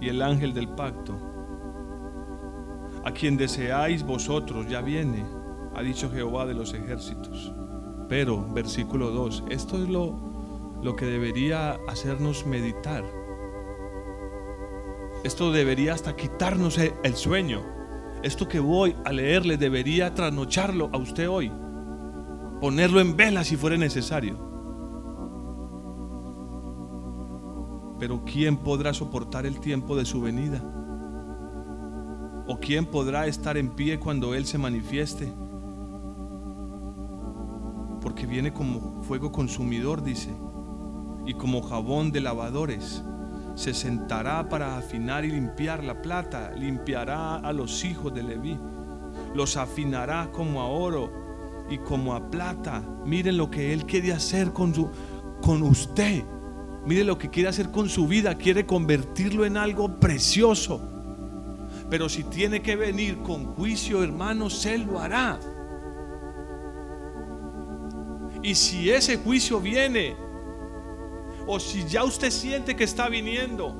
y 0.00 0.08
el 0.08 0.22
ángel 0.22 0.54
del 0.54 0.68
pacto, 0.68 1.14
a 3.04 3.12
quien 3.12 3.36
deseáis 3.36 4.02
vosotros, 4.02 4.66
ya 4.68 4.80
viene, 4.80 5.26
ha 5.74 5.82
dicho 5.82 6.10
Jehová 6.10 6.46
de 6.46 6.54
los 6.54 6.72
ejércitos. 6.72 7.52
Pero, 8.08 8.46
versículo 8.52 9.10
2, 9.10 9.44
esto 9.50 9.82
es 9.82 9.88
lo, 9.88 10.78
lo 10.82 10.96
que 10.96 11.06
debería 11.06 11.78
hacernos 11.88 12.46
meditar. 12.46 13.04
Esto 15.24 15.52
debería 15.52 15.92
hasta 15.92 16.16
quitarnos 16.16 16.78
el 16.78 17.14
sueño. 17.14 17.62
Esto 18.22 18.48
que 18.48 18.60
voy 18.60 18.96
a 19.04 19.12
leerle 19.12 19.56
debería 19.56 20.14
trasnocharlo 20.14 20.88
a 20.92 20.98
usted 20.98 21.28
hoy. 21.28 21.52
Ponerlo 22.60 23.00
en 23.00 23.16
vela 23.16 23.44
si 23.44 23.56
fuera 23.56 23.76
necesario. 23.76 24.45
Pero 27.98 28.22
¿quién 28.24 28.58
podrá 28.58 28.92
soportar 28.92 29.46
el 29.46 29.58
tiempo 29.60 29.96
de 29.96 30.04
su 30.04 30.20
venida? 30.20 30.62
¿O 32.46 32.58
quién 32.60 32.86
podrá 32.86 33.26
estar 33.26 33.56
en 33.56 33.70
pie 33.70 33.98
cuando 33.98 34.34
Él 34.34 34.44
se 34.46 34.58
manifieste? 34.58 35.32
Porque 38.00 38.26
viene 38.26 38.52
como 38.52 39.02
fuego 39.02 39.32
consumidor, 39.32 40.04
dice, 40.04 40.30
y 41.24 41.34
como 41.34 41.62
jabón 41.62 42.12
de 42.12 42.20
lavadores. 42.20 43.02
Se 43.54 43.72
sentará 43.72 44.48
para 44.50 44.76
afinar 44.76 45.24
y 45.24 45.32
limpiar 45.32 45.82
la 45.82 46.02
plata, 46.02 46.52
limpiará 46.52 47.36
a 47.36 47.52
los 47.54 47.84
hijos 47.84 48.12
de 48.14 48.22
Leví, 48.22 48.58
los 49.34 49.56
afinará 49.56 50.30
como 50.30 50.60
a 50.60 50.66
oro 50.66 51.10
y 51.70 51.78
como 51.78 52.14
a 52.14 52.30
plata. 52.30 52.82
Miren 53.06 53.38
lo 53.38 53.50
que 53.50 53.72
Él 53.72 53.86
quiere 53.86 54.12
hacer 54.12 54.52
con, 54.52 54.74
su, 54.74 54.90
con 55.40 55.62
usted 55.62 56.22
Mire 56.86 57.02
lo 57.02 57.18
que 57.18 57.28
quiere 57.28 57.48
hacer 57.48 57.72
con 57.72 57.88
su 57.88 58.06
vida, 58.06 58.36
quiere 58.36 58.64
convertirlo 58.64 59.44
en 59.44 59.56
algo 59.56 59.98
precioso. 59.98 60.80
Pero 61.90 62.08
si 62.08 62.22
tiene 62.22 62.62
que 62.62 62.76
venir 62.76 63.18
con 63.18 63.44
juicio, 63.54 64.04
hermanos, 64.04 64.64
Él 64.66 64.82
lo 64.82 65.00
hará. 65.00 65.40
Y 68.40 68.54
si 68.54 68.88
ese 68.88 69.16
juicio 69.16 69.60
viene, 69.60 70.14
o 71.48 71.58
si 71.58 71.84
ya 71.88 72.04
usted 72.04 72.30
siente 72.30 72.76
que 72.76 72.84
está 72.84 73.08
viniendo, 73.08 73.74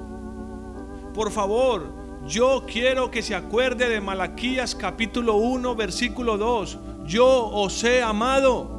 por 1.15 1.31
favor, 1.31 1.95
yo 2.27 2.65
quiero 2.67 3.13
que 3.13 3.23
se 3.23 3.37
acuerde 3.37 3.89
de 3.89 4.01
Malaquías 4.01 4.75
capítulo 4.75 5.37
1, 5.37 5.77
versículo 5.77 6.37
2. 6.37 6.79
Yo 7.07 7.51
os 7.51 7.85
he 7.85 8.03
amado 8.03 8.76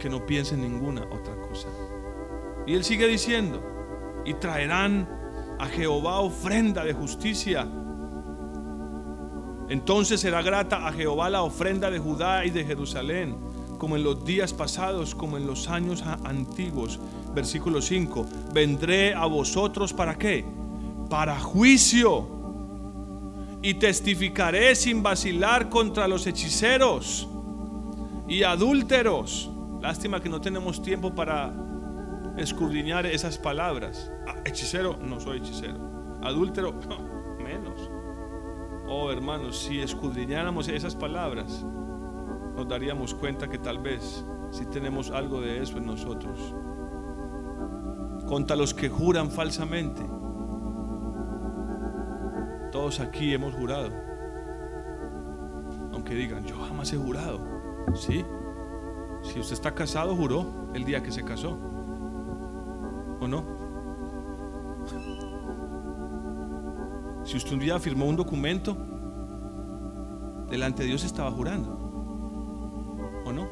que 0.00 0.10
no 0.10 0.26
piense 0.26 0.54
en 0.54 0.62
ninguna 0.62 1.04
otra 1.04 1.36
cosa. 1.36 1.68
Y 2.66 2.74
él 2.74 2.82
sigue 2.82 3.06
diciendo, 3.06 3.62
y 4.24 4.34
traerán 4.34 5.08
a 5.60 5.66
Jehová 5.66 6.20
ofrenda 6.20 6.84
de 6.84 6.92
justicia. 6.92 7.68
Entonces 9.68 10.20
será 10.20 10.42
grata 10.42 10.88
a 10.88 10.92
Jehová 10.92 11.30
la 11.30 11.42
ofrenda 11.42 11.90
de 11.90 12.00
Judá 12.00 12.44
y 12.44 12.50
de 12.50 12.64
Jerusalén, 12.64 13.36
como 13.78 13.96
en 13.96 14.02
los 14.02 14.24
días 14.24 14.52
pasados, 14.52 15.14
como 15.14 15.36
en 15.36 15.46
los 15.46 15.68
años 15.68 16.02
antiguos. 16.24 16.98
Versículo 17.34 17.80
5, 17.80 18.26
vendré 18.52 19.14
a 19.14 19.26
vosotros 19.26 19.92
para 19.92 20.18
qué? 20.18 20.44
Para 21.08 21.38
juicio. 21.38 22.26
Y 23.62 23.74
testificaré 23.74 24.74
sin 24.74 25.02
vacilar 25.02 25.68
contra 25.68 26.08
los 26.08 26.26
hechiceros 26.26 27.28
y 28.26 28.42
adúlteros 28.44 29.49
Lástima 29.80 30.20
que 30.20 30.28
no 30.28 30.40
tenemos 30.40 30.82
tiempo 30.82 31.14
para 31.14 31.52
escudriñar 32.36 33.06
esas 33.06 33.38
palabras. 33.38 34.12
Ah, 34.26 34.36
hechicero, 34.44 34.98
no 35.02 35.20
soy 35.20 35.38
hechicero. 35.38 36.18
Adúltero, 36.22 36.74
menos. 37.42 37.90
Oh 38.86 39.10
hermanos, 39.10 39.58
si 39.58 39.80
escudriñáramos 39.80 40.68
esas 40.68 40.94
palabras, 40.94 41.64
nos 42.54 42.68
daríamos 42.68 43.14
cuenta 43.14 43.48
que 43.48 43.58
tal 43.58 43.78
vez 43.78 44.24
si 44.50 44.66
tenemos 44.66 45.10
algo 45.10 45.40
de 45.40 45.62
eso 45.62 45.78
en 45.78 45.86
nosotros. 45.86 46.54
Contra 48.26 48.56
los 48.56 48.74
que 48.74 48.88
juran 48.88 49.30
falsamente. 49.30 50.02
Todos 52.70 53.00
aquí 53.00 53.32
hemos 53.32 53.54
jurado. 53.54 53.90
Aunque 55.92 56.14
digan, 56.14 56.44
yo 56.44 56.56
jamás 56.60 56.92
he 56.92 56.96
jurado. 56.96 57.40
Sí, 57.94 58.24
si 59.22 59.38
usted 59.38 59.54
está 59.54 59.74
casado, 59.74 60.14
juró 60.16 60.46
el 60.74 60.84
día 60.84 61.02
que 61.02 61.12
se 61.12 61.24
casó. 61.24 61.56
¿O 63.20 63.28
no? 63.28 63.44
Si 67.24 67.36
usted 67.36 67.52
un 67.52 67.58
día 67.60 67.78
firmó 67.78 68.06
un 68.06 68.16
documento, 68.16 68.76
delante 70.48 70.82
de 70.82 70.88
Dios 70.88 71.04
estaba 71.04 71.30
jurando. 71.30 71.70
¿O 73.24 73.32
no? 73.32 73.48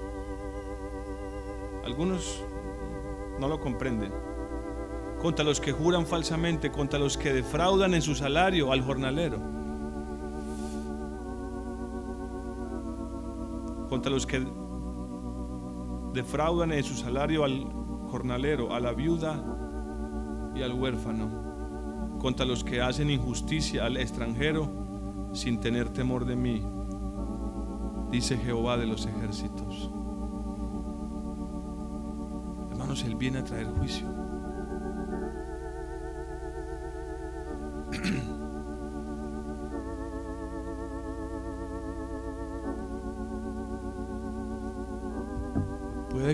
Algunos 1.84 2.42
no 3.38 3.48
lo 3.48 3.60
comprenden. 3.60 4.12
Contra 5.20 5.44
los 5.44 5.60
que 5.60 5.72
juran 5.72 6.06
falsamente, 6.06 6.70
contra 6.70 6.98
los 6.98 7.16
que 7.16 7.32
defraudan 7.32 7.94
en 7.94 8.02
su 8.02 8.14
salario 8.14 8.72
al 8.72 8.82
jornalero. 8.82 9.38
Contra 13.88 14.10
los 14.10 14.26
que 14.26 14.46
defraudan 16.12 16.72
en 16.72 16.84
su 16.84 16.94
salario 16.94 17.44
al 17.44 17.64
jornalero, 18.10 18.74
a 18.74 18.80
la 18.80 18.92
viuda 18.92 19.42
y 20.54 20.62
al 20.62 20.72
huérfano. 20.72 21.46
contra 22.18 22.44
los 22.44 22.64
que 22.64 22.82
hacen 22.82 23.10
injusticia 23.10 23.84
al 23.84 23.96
extranjero 23.96 24.68
sin 25.32 25.60
tener 25.60 25.88
temor 25.90 26.24
de 26.24 26.34
mí, 26.34 26.64
dice 28.10 28.36
Jehová 28.36 28.76
de 28.76 28.86
los 28.86 29.06
ejércitos. 29.06 29.88
Hermanos, 32.70 33.04
Él 33.04 33.14
viene 33.14 33.38
a 33.38 33.44
traer 33.44 33.68
juicio. 33.68 34.17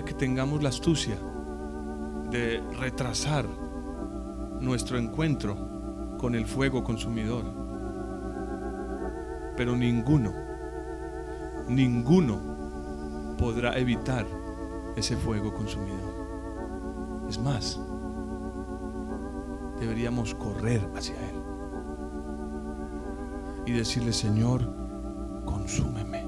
Que 0.05 0.13
tengamos 0.13 0.61
la 0.63 0.69
astucia 0.69 1.17
de 2.31 2.61
retrasar 2.79 3.45
nuestro 4.59 4.97
encuentro 4.97 6.17
con 6.17 6.35
el 6.35 6.45
fuego 6.45 6.83
consumidor. 6.83 7.43
Pero 9.57 9.75
ninguno, 9.75 10.33
ninguno 11.67 13.35
podrá 13.37 13.77
evitar 13.77 14.25
ese 14.95 15.17
fuego 15.17 15.53
consumidor. 15.53 17.25
Es 17.29 17.39
más, 17.39 17.79
deberíamos 19.79 20.35
correr 20.35 20.87
hacia 20.95 21.15
Él 21.29 21.35
y 23.65 23.71
decirle, 23.71 24.13
Señor, 24.13 24.61
consúmeme. 25.45 26.24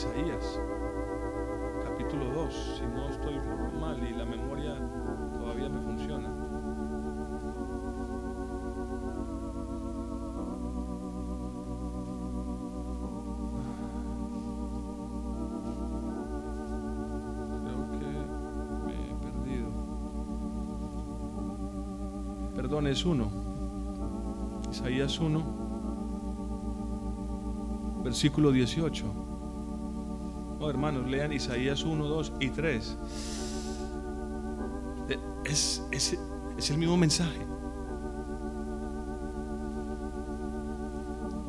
Isaías, 0.00 0.58
capítulo 1.84 2.32
2, 2.32 2.78
si 2.78 2.86
no 2.86 3.10
estoy 3.10 3.38
mal 3.78 4.02
y 4.02 4.14
la 4.14 4.24
memoria 4.24 4.74
todavía 5.38 5.68
me 5.68 5.82
funciona. 5.82 6.34
Creo 17.60 17.90
que 17.92 18.06
me 18.86 18.94
he 19.04 19.14
perdido. 19.16 19.68
Perdón, 22.56 22.86
es 22.86 23.04
uno. 23.04 23.28
Isaías 24.70 25.20
1, 25.20 25.42
versículo 28.02 28.50
18. 28.50 29.29
No, 30.60 30.68
hermanos, 30.68 31.08
lean 31.08 31.32
Isaías 31.32 31.82
1, 31.84 32.06
2 32.06 32.32
y 32.40 32.50
3. 32.50 32.98
Eh, 35.08 35.18
Es, 35.44 35.82
es, 35.90 36.18
es 36.58 36.70
el 36.70 36.76
mismo 36.78 36.96
mensaje. 36.98 37.46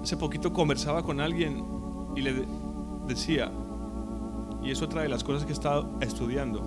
Hace 0.01 0.15
poquito 0.17 0.51
conversaba 0.53 1.03
con 1.03 1.19
alguien 1.19 1.63
y 2.15 2.21
le 2.21 2.33
de- 2.33 2.47
decía, 3.07 3.51
y 4.63 4.71
es 4.71 4.81
otra 4.81 5.01
de 5.03 5.09
las 5.09 5.23
cosas 5.23 5.43
que 5.43 5.51
he 5.51 5.53
estado 5.53 5.89
estudiando, 5.99 6.61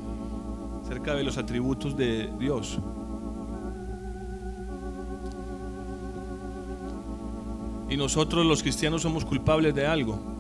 acerca 0.83 1.15
de 1.15 1.25
los 1.25 1.39
atributos 1.39 1.97
de 1.97 2.31
Dios. 2.39 2.79
Y 7.89 7.97
nosotros 7.97 8.45
los 8.47 8.63
cristianos 8.63 9.03
somos 9.03 9.25
culpables 9.25 9.75
de 9.75 9.87
algo. 9.87 10.34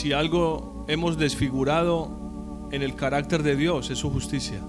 Si 0.00 0.14
algo 0.14 0.86
hemos 0.88 1.18
desfigurado 1.18 2.68
en 2.72 2.80
el 2.80 2.94
carácter 2.94 3.42
de 3.42 3.54
Dios 3.54 3.90
es 3.90 3.98
su 3.98 4.10
justicia. 4.10 4.62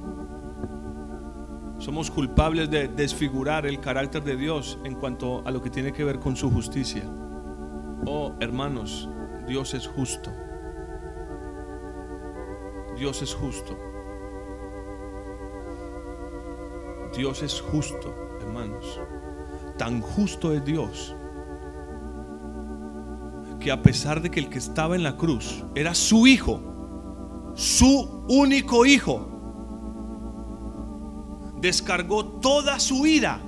Somos 1.78 2.12
culpables 2.12 2.70
de 2.70 2.89
desfigurar 2.89 3.65
el 3.65 3.80
carácter 3.80 4.26
de 4.26 4.36
Dios 4.36 4.78
en 4.84 4.96
cuanto 4.96 5.41
a 5.48 5.52
lo 5.52 5.62
que 5.62 5.70
tiene 5.70 5.94
que 5.94 6.04
ver 6.04 6.20
con 6.20 6.36
su 6.36 6.52
justicia. 6.52 7.04
Oh, 8.06 8.34
hermanos, 8.41 9.08
Dios 9.48 9.74
es 9.74 9.88
justo. 9.88 10.34
Dios 12.98 13.22
es 13.22 13.34
justo. 13.34 13.80
Dios 17.15 17.41
es 17.41 17.62
justo, 17.62 18.13
hermanos. 18.41 19.00
Tan 19.78 20.02
justo 20.02 20.54
es 20.54 20.65
Dios 20.65 21.15
que 23.62 23.71
a 23.71 23.82
pesar 23.82 24.21
de 24.21 24.30
que 24.30 24.41
el 24.41 24.50
que 24.50 24.58
estaba 24.58 24.95
en 24.95 25.04
la 25.04 25.15
cruz 25.15 25.63
era 25.76 25.93
su 25.93 26.28
hijo, 26.28 26.60
su 27.56 28.26
único 28.28 28.86
hijo, 28.86 29.30
descargó 31.62 32.26
toda 32.26 32.80
su 32.80 33.06
ira 33.06 33.39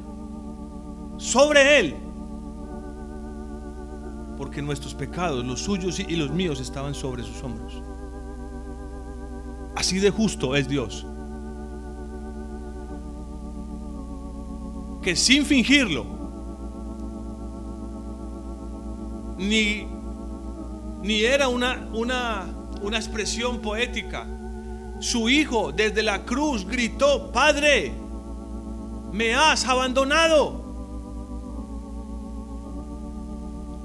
sobre 1.18 1.80
él. 1.80 1.96
Porque 4.38 4.62
nuestros 4.62 4.94
pecados, 4.94 5.44
los 5.46 5.62
suyos 5.62 6.00
y 6.00 6.16
los 6.16 6.32
míos, 6.32 6.60
estaban 6.60 6.94
sobre 6.94 7.24
sus 7.24 7.42
hombros. 7.44 7.82
Así 9.76 10.00
de 10.00 10.12
justo 10.12 10.56
es 10.56 10.68
Dios. 10.68 11.06
Que 15.02 15.16
sin 15.16 15.46
fingirlo, 15.46 16.06
ni, 19.38 19.93
ni 21.04 21.24
era 21.24 21.50
una, 21.50 21.88
una, 21.94 22.46
una 22.82 22.98
expresión 22.98 23.60
poética. 23.60 24.26
Su 25.00 25.30
hijo 25.30 25.74
desde 25.74 26.02
la 26.02 26.24
cruz 26.24 26.66
gritó, 26.66 27.32
Padre, 27.32 27.94
me 29.12 29.36
has 29.36 29.68
abandonado. 29.68 30.64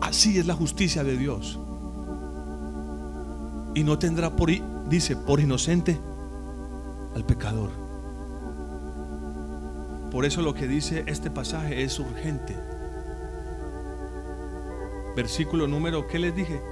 Así 0.00 0.38
es 0.38 0.46
la 0.46 0.54
justicia 0.54 1.02
de 1.02 1.16
Dios. 1.16 1.58
Y 3.74 3.82
no 3.82 3.98
tendrá 3.98 4.34
por, 4.34 4.50
dice, 4.88 5.16
por 5.16 5.40
inocente 5.40 5.98
al 7.16 7.26
pecador. 7.26 7.70
Por 10.12 10.24
eso 10.24 10.40
lo 10.40 10.54
que 10.54 10.66
dice 10.68 11.04
este 11.06 11.30
pasaje 11.30 11.82
es 11.82 11.98
urgente. 11.98 12.56
Versículo 15.16 15.66
número, 15.66 16.06
¿qué 16.06 16.18
les 16.20 16.34
dije? 16.34 16.62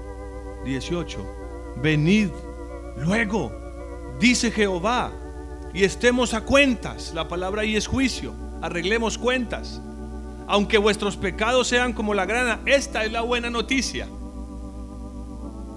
18. 0.64 1.76
Venid 1.82 2.30
luego, 2.96 3.52
dice 4.18 4.50
Jehová, 4.50 5.12
y 5.74 5.84
estemos 5.84 6.32
a 6.32 6.40
cuentas. 6.40 7.12
La 7.14 7.28
palabra 7.28 7.62
ahí 7.62 7.76
es 7.76 7.86
juicio. 7.86 8.32
Arreglemos 8.62 9.18
cuentas. 9.18 9.80
Aunque 10.46 10.78
vuestros 10.78 11.16
pecados 11.16 11.68
sean 11.68 11.92
como 11.92 12.14
la 12.14 12.24
grana, 12.24 12.60
esta 12.64 13.04
es 13.04 13.12
la 13.12 13.20
buena 13.20 13.50
noticia. 13.50 14.08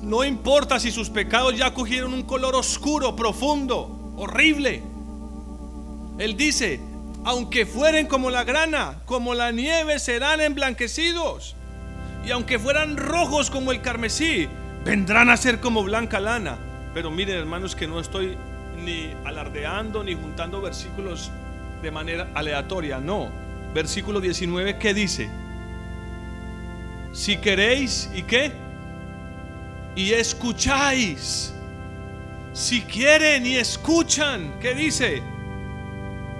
No 0.01 0.23
importa 0.23 0.79
si 0.79 0.91
sus 0.91 1.09
pecados 1.09 1.57
ya 1.57 1.73
cogieron 1.73 2.13
un 2.13 2.23
color 2.23 2.55
oscuro, 2.55 3.15
profundo, 3.15 4.13
horrible. 4.15 4.81
Él 6.17 6.37
dice, 6.37 6.79
aunque 7.25 7.65
fueren 7.65 8.07
como 8.07 8.29
la 8.29 8.43
grana, 8.45 9.01
como 9.05 9.33
la 9.33 9.51
nieve, 9.51 9.99
serán 9.99 10.39
emblanquecidos. 10.39 11.55
Y 12.25 12.31
aunque 12.31 12.59
fueran 12.59 12.95
rojos 12.95 13.49
como 13.49 13.71
el 13.71 13.81
carmesí, 13.81 14.47
vendrán 14.83 15.29
a 15.29 15.37
ser 15.37 15.59
como 15.59 15.83
blanca 15.83 16.19
lana. 16.19 16.57
Pero 16.93 17.11
miren 17.11 17.37
hermanos 17.37 17.75
que 17.75 17.87
no 17.87 17.99
estoy 17.99 18.37
ni 18.83 19.13
alardeando 19.25 20.03
ni 20.03 20.15
juntando 20.15 20.61
versículos 20.61 21.31
de 21.81 21.91
manera 21.91 22.27
aleatoria, 22.33 22.99
no. 22.99 23.29
Versículo 23.73 24.19
19, 24.19 24.77
¿qué 24.77 24.93
dice? 24.93 25.29
Si 27.11 27.37
queréis, 27.37 28.09
¿y 28.13 28.23
qué? 28.23 28.51
Y 29.95 30.13
escucháis. 30.13 31.53
Si 32.53 32.81
quieren 32.81 33.45
y 33.45 33.55
escuchan, 33.55 34.59
¿qué 34.59 34.73
dice? 34.73 35.21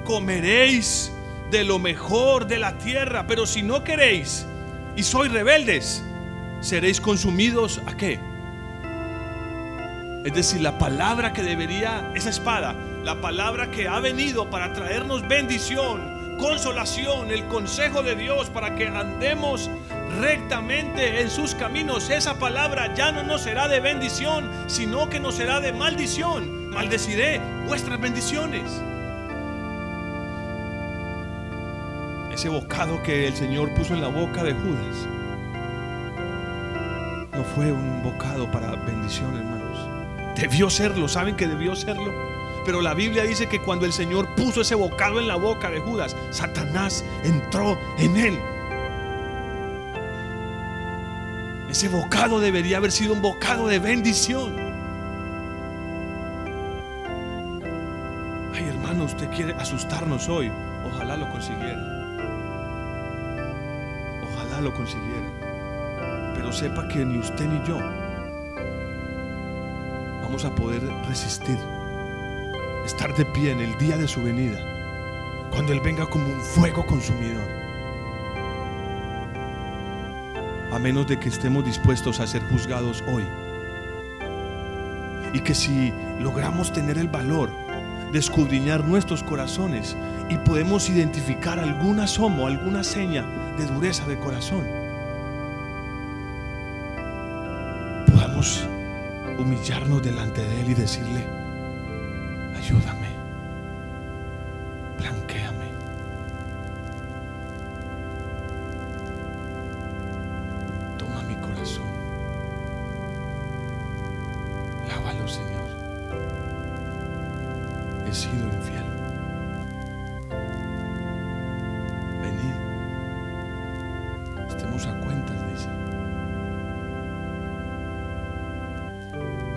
Comeréis 0.05 1.11
de 1.51 1.63
lo 1.63 1.79
mejor 1.79 2.47
de 2.47 2.59
la 2.59 2.77
tierra, 2.77 3.25
pero 3.27 3.45
si 3.45 3.61
no 3.61 3.83
queréis 3.83 4.45
y 4.95 5.03
sois 5.03 5.31
rebeldes, 5.31 6.03
seréis 6.61 6.99
consumidos 6.99 7.81
a 7.85 7.95
qué? 7.95 8.19
Es 10.23 10.33
decir, 10.33 10.61
la 10.61 10.77
palabra 10.77 11.31
que 11.31 11.43
debería, 11.43 12.11
esa 12.13 12.29
espada, 12.29 12.75
la 13.03 13.21
palabra 13.21 13.71
que 13.71 13.87
ha 13.87 13.99
venido 14.01 14.49
para 14.49 14.73
traernos 14.73 15.25
bendición, 15.27 16.37
consolación, 16.37 17.31
el 17.31 17.45
consejo 17.45 18.03
de 18.03 18.15
Dios 18.15 18.49
para 18.49 18.75
que 18.75 18.87
andemos 18.87 19.69
rectamente 20.19 21.21
en 21.21 21.29
sus 21.29 21.55
caminos, 21.55 22.09
esa 22.09 22.37
palabra 22.37 22.93
ya 22.95 23.13
no 23.13 23.23
nos 23.23 23.41
será 23.41 23.69
de 23.69 23.79
bendición, 23.79 24.49
sino 24.67 25.09
que 25.09 25.21
nos 25.21 25.35
será 25.35 25.61
de 25.61 25.71
maldición. 25.71 26.69
Maldeciré 26.69 27.39
vuestras 27.67 27.99
bendiciones. 27.99 28.63
Ese 32.33 32.49
bocado 32.49 33.01
que 33.03 33.27
el 33.27 33.35
Señor 33.35 33.73
puso 33.73 33.93
en 33.93 34.01
la 34.01 34.09
boca 34.09 34.43
de 34.43 34.53
Judas 34.53 35.07
no 37.39 37.45
fue 37.55 37.71
un 37.71 38.03
bocado 38.03 38.51
para 38.51 38.75
bendición, 38.75 39.33
hermanos. 39.33 39.58
Debió 40.35 40.69
serlo, 40.69 41.07
¿saben 41.07 41.35
que 41.35 41.47
debió 41.47 41.75
serlo? 41.75 42.13
Pero 42.65 42.81
la 42.81 42.93
Biblia 42.93 43.23
dice 43.23 43.47
que 43.47 43.59
cuando 43.59 43.85
el 43.85 43.93
Señor 43.93 44.27
puso 44.35 44.61
ese 44.61 44.75
bocado 44.75 45.19
en 45.19 45.27
la 45.27 45.35
boca 45.35 45.69
de 45.69 45.79
Judas, 45.79 46.15
Satanás 46.29 47.03
entró 47.23 47.77
en 47.97 48.17
él. 48.17 48.39
Ese 51.69 51.87
bocado 51.87 52.39
debería 52.39 52.77
haber 52.77 52.91
sido 52.91 53.13
un 53.13 53.21
bocado 53.21 53.67
de 53.67 53.79
bendición. 53.79 54.55
Ay, 58.53 58.67
hermano, 58.67 59.05
usted 59.05 59.29
quiere 59.29 59.53
asustarnos 59.53 60.27
hoy. 60.29 60.51
Ojalá 60.93 61.15
lo 61.15 61.29
consiguiera. 61.29 61.79
Ojalá 64.33 64.61
lo 64.61 64.73
consiguiera. 64.73 66.33
Pero 66.35 66.51
sepa 66.51 66.87
que 66.87 67.05
ni 67.05 67.19
usted 67.19 67.45
ni 67.45 67.67
yo 67.67 67.79
a 70.45 70.55
poder 70.55 70.81
resistir. 71.07 71.57
Estar 72.85 73.15
de 73.15 73.25
pie 73.25 73.51
en 73.51 73.59
el 73.59 73.77
día 73.77 73.97
de 73.97 74.07
su 74.07 74.21
venida. 74.21 74.59
Cuando 75.51 75.73
Él 75.73 75.81
venga 75.81 76.05
como 76.05 76.25
un 76.25 76.41
fuego 76.41 76.85
consumidor. 76.85 77.59
a 80.71 80.77
menos 80.77 81.07
de 81.07 81.19
que 81.19 81.29
estemos 81.29 81.65
dispuestos 81.65 82.19
a 82.19 82.27
ser 82.27 82.41
juzgados 82.43 83.03
hoy. 83.07 83.23
Y 85.33 85.39
que 85.41 85.55
si 85.55 85.93
logramos 86.19 86.71
tener 86.71 86.97
el 86.97 87.07
valor 87.07 87.49
de 88.11 88.19
escudriñar 88.19 88.85
nuestros 88.85 89.23
corazones 89.23 89.95
y 90.29 90.37
podemos 90.37 90.89
identificar 90.89 91.59
algún 91.59 91.99
asomo, 91.99 92.47
alguna 92.47 92.83
seña 92.83 93.25
de 93.57 93.65
dureza 93.65 94.05
de 94.07 94.17
corazón, 94.19 94.67
humillarnos 99.49 100.03
delante 100.03 100.41
de 100.41 100.61
Él 100.61 100.69
y 100.69 100.73
decirle, 100.75 101.23
ayúdame. 102.55 102.98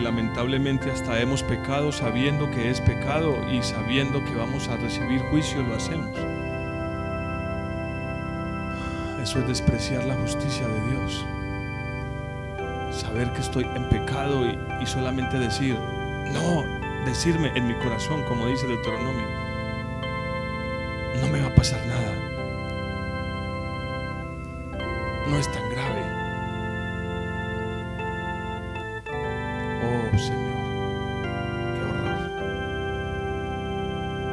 Lamentablemente 0.00 0.90
hasta 0.90 1.20
hemos 1.20 1.42
pecado 1.42 1.92
sabiendo 1.92 2.50
que 2.50 2.70
es 2.70 2.80
pecado 2.80 3.36
y 3.50 3.62
sabiendo 3.62 4.24
que 4.24 4.34
vamos 4.34 4.68
a 4.68 4.76
recibir 4.76 5.20
juicio 5.22 5.62
lo 5.62 5.74
hacemos. 5.74 6.16
Eso 9.22 9.40
es 9.40 9.48
despreciar 9.48 10.04
la 10.04 10.14
justicia 10.14 10.66
de 10.66 10.90
Dios. 10.90 11.26
Saber 12.92 13.32
que 13.32 13.40
estoy 13.40 13.64
en 13.64 13.88
pecado 13.88 14.46
y, 14.46 14.58
y 14.82 14.86
solamente 14.86 15.38
decir, 15.38 15.76
no, 16.32 16.64
decirme 17.04 17.52
en 17.56 17.66
mi 17.66 17.74
corazón, 17.74 18.22
como 18.28 18.46
dice 18.46 18.66
Deuteronomio, 18.66 19.26
no 21.20 21.28
me 21.28 21.40
va 21.40 21.48
a 21.48 21.54
pasar 21.54 21.84
nada. 21.86 22.14
No 25.28 25.36
es 25.36 25.52
tan 25.52 25.67
Señor, 30.18 30.58
qué 31.74 31.82
horror. 31.84 32.18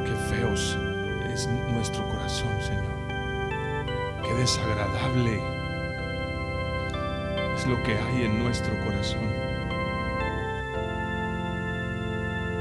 Qué 0.03 0.15
feos 0.36 0.77
es 1.31 1.47
nuestro 1.71 2.03
corazón, 2.09 2.49
Señor. 2.59 2.95
Qué 4.23 4.33
desagradable 4.33 5.39
es 7.55 7.67
lo 7.67 7.81
que 7.83 7.99
hay 7.99 8.23
en 8.23 8.39
nuestro 8.43 8.73
corazón. 8.83 9.21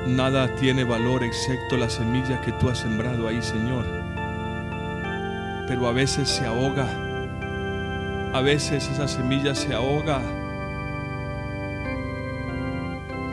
Nada 0.06 0.54
tiene 0.56 0.84
valor 0.84 1.24
excepto 1.24 1.78
la 1.78 1.88
semilla 1.88 2.42
que 2.42 2.52
tú 2.52 2.68
has 2.68 2.80
sembrado 2.80 3.26
ahí, 3.26 3.40
Señor. 3.40 3.86
Pero 5.66 5.88
a 5.88 5.92
veces 5.92 6.28
se 6.28 6.44
ahoga. 6.44 6.86
A 8.34 8.40
veces 8.42 8.86
esa 8.90 9.08
semilla 9.08 9.54
se 9.54 9.72
ahoga 9.72 10.20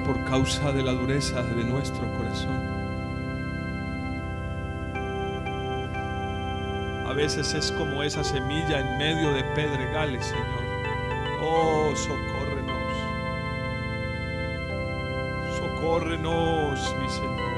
por 0.06 0.24
causa 0.26 0.72
de 0.72 0.84
la 0.84 0.92
dureza 0.92 1.42
de 1.44 1.64
nuestro 1.64 2.02
corazón. 2.18 2.60
A 7.08 7.14
veces 7.14 7.54
es 7.54 7.72
como 7.74 8.04
esa 8.04 8.24
semilla 8.24 8.80
en 8.80 8.98
medio 8.98 9.34
de 9.34 9.44
pedregales, 9.56 10.26
Señor. 10.26 10.62
Oh, 11.42 11.94
socorro. 11.96 12.42
Socórrenos, 15.82 16.96
mi 17.02 17.10
Señor. 17.10 17.51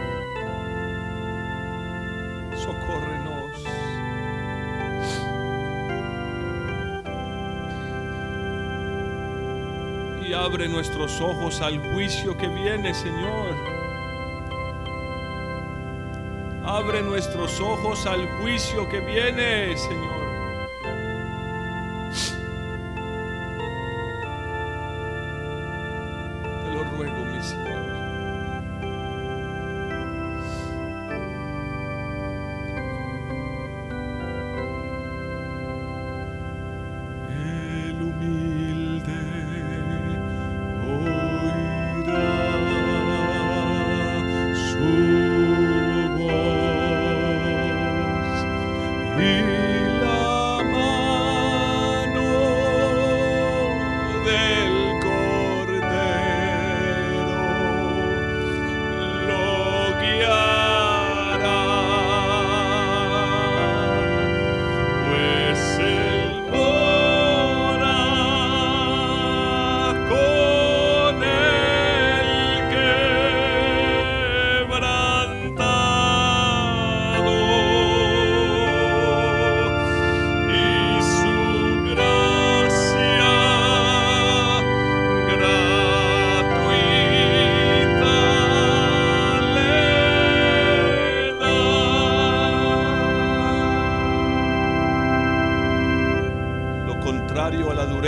Abre 10.44 10.68
nuestros 10.68 11.22
ojos 11.22 11.62
al 11.62 11.80
juicio 11.94 12.38
que 12.38 12.50
viene, 12.50 12.94
Señor. 12.94 13.56
Abre 16.66 17.02
nuestros 17.02 17.62
ojos 17.62 18.06
al 18.06 18.28
juicio 18.42 18.90
que 18.90 19.00
viene, 19.00 19.78
Señor. 19.78 20.23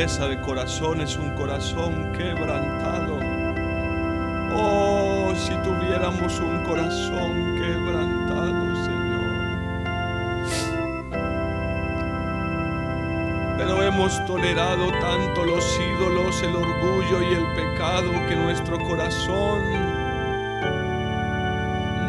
Es 0.05 1.17
un 1.17 1.31
corazón 1.31 2.13
quebrantado. 2.13 3.17
Oh 4.55 5.33
si 5.35 5.51
tuviéramos 5.63 6.39
un 6.39 6.63
corazón 6.63 7.55
quebrantado, 7.59 8.75
Señor. 8.85 9.25
Pero 13.57 13.81
hemos 13.81 14.23
tolerado 14.27 14.91
tanto 15.01 15.43
los 15.43 15.79
ídolos, 15.79 16.43
el 16.43 16.55
orgullo 16.55 17.23
y 17.23 17.33
el 17.33 17.45
pecado 17.55 18.11
que 18.29 18.35
nuestro 18.35 18.77
corazón 18.77 19.59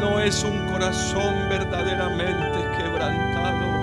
no 0.00 0.20
es 0.20 0.44
un 0.44 0.66
corazón 0.66 1.48
verdaderamente 1.48 2.58
quebrantado. 2.76 3.75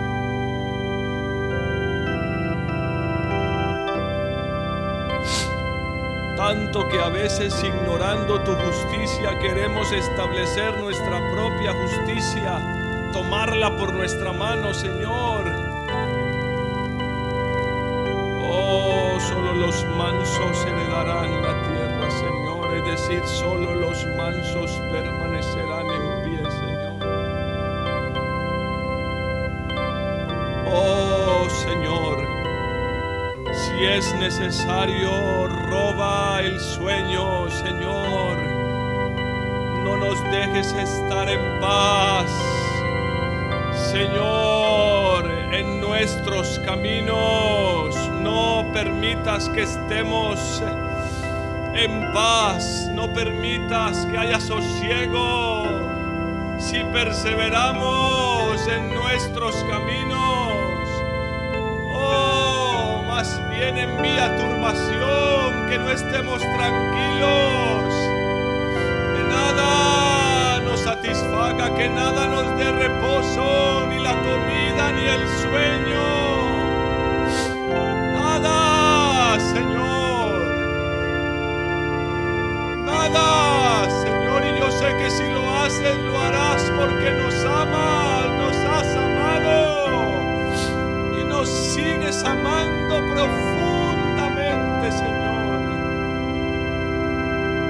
Tanto 6.43 6.85
que 6.89 6.99
a 6.99 7.07
veces 7.07 7.53
ignorando 7.63 8.37
tu 8.41 8.53
justicia 8.53 9.39
queremos 9.39 9.89
establecer 9.93 10.77
nuestra 10.77 11.21
propia 11.31 11.71
justicia, 11.71 12.59
tomarla 13.13 13.73
por 13.77 13.93
nuestra 13.93 14.33
mano, 14.33 14.73
Señor. 14.73 15.45
Oh, 18.41 19.17
solo 19.21 19.53
los 19.53 19.85
mansos 19.95 20.65
heredarán 20.65 21.41
la 21.43 21.53
tierra, 21.63 22.11
Señor, 22.11 22.73
es 22.75 22.85
decir, 22.87 23.23
solo 23.25 23.73
los 23.75 24.05
mansos 24.17 24.69
permanecerán 24.91 25.89
en 25.89 26.02
Si 33.73 33.85
es 33.85 34.13
necesario, 34.15 35.47
roba 35.47 36.41
el 36.41 36.59
sueño, 36.59 37.49
Señor. 37.49 38.37
No 39.83 39.97
nos 39.97 40.23
dejes 40.31 40.71
estar 40.73 41.27
en 41.27 41.59
paz, 41.59 42.29
Señor, 43.91 45.27
en 45.51 45.81
nuestros 45.81 46.59
caminos. 46.59 47.95
No 48.21 48.63
permitas 48.73 49.49
que 49.49 49.63
estemos 49.63 50.61
en 51.73 52.13
paz, 52.13 52.89
no 52.93 53.11
permitas 53.11 54.05
que 54.05 54.19
haya 54.19 54.39
sosiego. 54.39 55.65
Si 56.59 56.79
perseveramos 56.93 58.67
en 58.67 58.93
nuestros 58.93 59.55
caminos, 59.63 60.22
bien 63.49 63.77
envía 63.77 64.35
turbación, 64.35 65.67
que 65.69 65.77
no 65.77 65.89
estemos 65.91 66.41
tranquilos, 66.41 67.93
que 69.15 69.23
nada 69.29 70.59
nos 70.59 70.81
satisfaga, 70.81 71.73
que 71.73 71.87
nada 71.89 72.27
nos 72.27 72.57
dé 72.57 72.69
reposo, 72.71 73.87
ni 73.89 73.99
la 73.99 74.15
comida 74.27 74.91
ni 74.91 75.05
el 75.07 75.27
sueño. 75.41 76.05
Nada, 78.19 79.39
Señor. 79.39 80.33
Nada, 82.85 83.89
Señor, 84.03 84.43
y 84.43 84.59
yo 84.59 84.69
sé 84.69 84.97
que 84.97 85.09
si 85.09 85.23
lo 85.31 85.49
haces, 85.61 85.97
lo 85.97 86.19
harás 86.19 86.61
porque 86.77 87.11
nos 87.11 87.45
amas, 87.45 88.27
nos 88.41 88.57
has 88.57 88.95
amado 88.97 90.22
sigues 91.83 92.23
amando 92.23 92.95
profundamente, 93.13 94.91
Señor. 94.91 95.59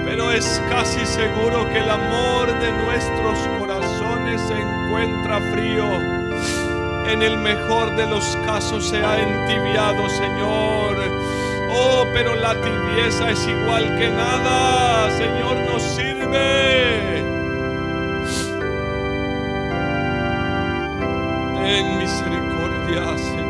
Pero 0.05 0.31
es 0.31 0.61
casi 0.69 1.03
seguro 1.05 1.67
que 1.71 1.79
el 1.79 1.89
amor 1.89 2.47
de 2.59 2.71
nuestros 2.83 3.39
corazones 3.59 4.39
se 4.41 4.53
encuentra 4.53 5.41
frío. 5.51 5.85
En 7.07 7.21
el 7.21 7.37
mejor 7.37 7.95
de 7.95 8.05
los 8.07 8.37
casos 8.45 8.87
se 8.87 9.03
ha 9.03 9.19
entibiado, 9.19 10.07
Señor. 10.09 10.97
Oh, 11.75 12.05
pero 12.13 12.35
la 12.35 12.53
tibieza 12.61 13.31
es 13.31 13.47
igual 13.47 13.97
que 13.97 14.09
nada, 14.09 15.09
Señor, 15.17 15.57
nos 15.71 15.81
sirve. 15.81 17.23
Ten 21.63 21.97
misericordia, 21.97 23.17
Señor. 23.17 23.42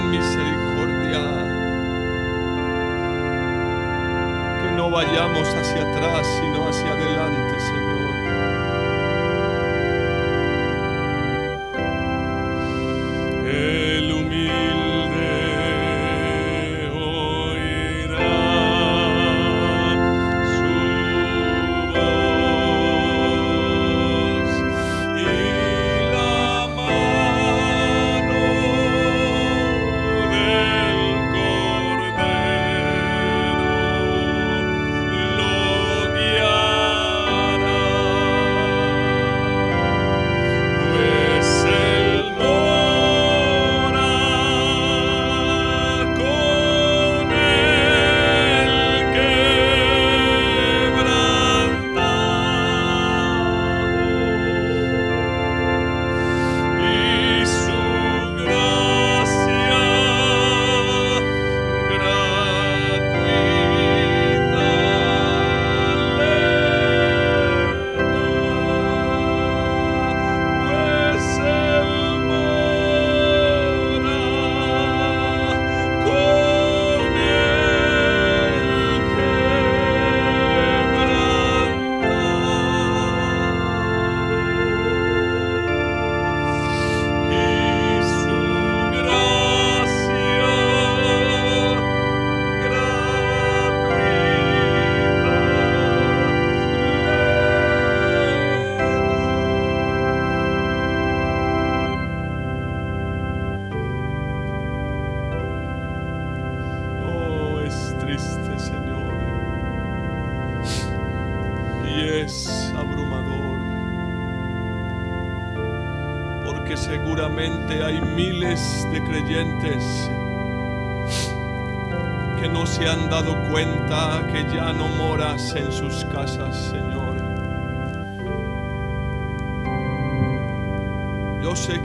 Ten 0.00 0.10
misericordia. 0.10 1.20
Que 4.62 4.70
no 4.76 4.90
vayamos 4.90 5.48
hacia 5.48 5.82
atrás, 5.82 6.26
sino 6.40 6.68
hacia 6.68 6.92
adelante, 6.92 7.60
Señor. 7.60 7.89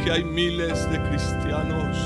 Que 0.06 0.12
hay 0.12 0.24
miles 0.24 0.88
de 0.92 1.02
cristianos 1.02 1.98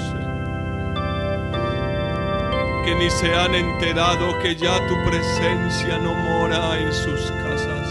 que 2.85 2.95
ni 2.95 3.09
se 3.09 3.35
han 3.35 3.53
enterado 3.53 4.39
que 4.39 4.55
ya 4.55 4.77
tu 4.87 4.95
presencia 5.05 5.97
no 5.97 6.13
mora 6.13 6.79
en 6.79 6.93
sus 6.93 7.29
casas 7.43 7.87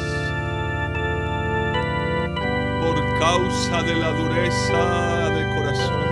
por 2.81 3.19
causa 3.19 3.83
de 3.83 3.97
la 3.97 4.11
dureza 4.13 5.31
de 5.31 5.55
corazón. 5.55 6.09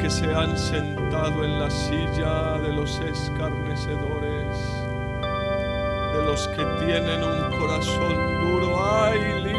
que 0.00 0.08
se 0.08 0.32
han 0.34 0.56
sentado 0.56 1.44
en 1.44 1.60
la 1.60 1.68
silla 1.68 2.56
de 2.58 2.72
los 2.72 2.98
escarnecedores, 3.00 4.19
que 6.48 6.64
tienen 6.84 7.22
un 7.22 7.50
corazón 7.58 8.40
duro. 8.40 8.78
Ay, 8.82 9.49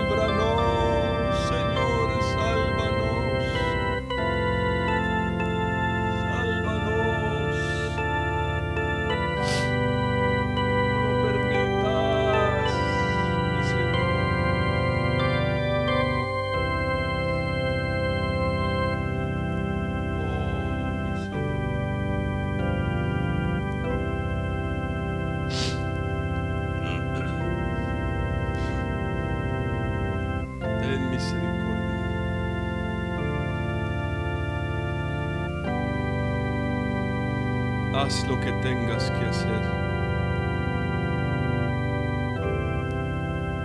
Haz 38.12 38.28
lo 38.28 38.38
que 38.41 38.51
tengas 38.62 39.09
que 39.09 39.26
hacer. 39.26 39.62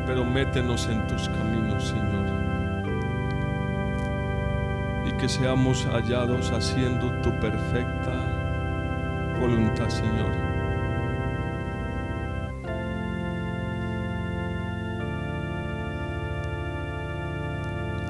Pero 0.06 0.24
métenos 0.24 0.86
en 0.88 1.04
tus 1.08 1.28
caminos, 1.28 1.88
Señor. 1.88 2.26
Y 5.04 5.12
que 5.18 5.28
seamos 5.28 5.84
hallados 5.86 6.52
haciendo 6.52 7.10
tu 7.22 7.30
perfecta 7.40 8.12
voluntad, 9.40 9.88
Señor. 9.88 10.30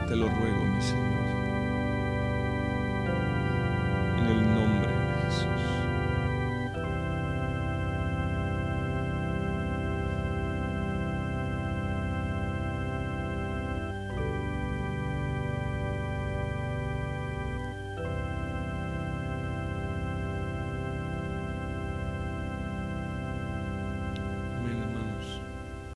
Te 0.07 0.14
lo 0.14 0.28
ruego, 0.28 0.64
mi 0.66 0.82
Señor. 0.82 1.46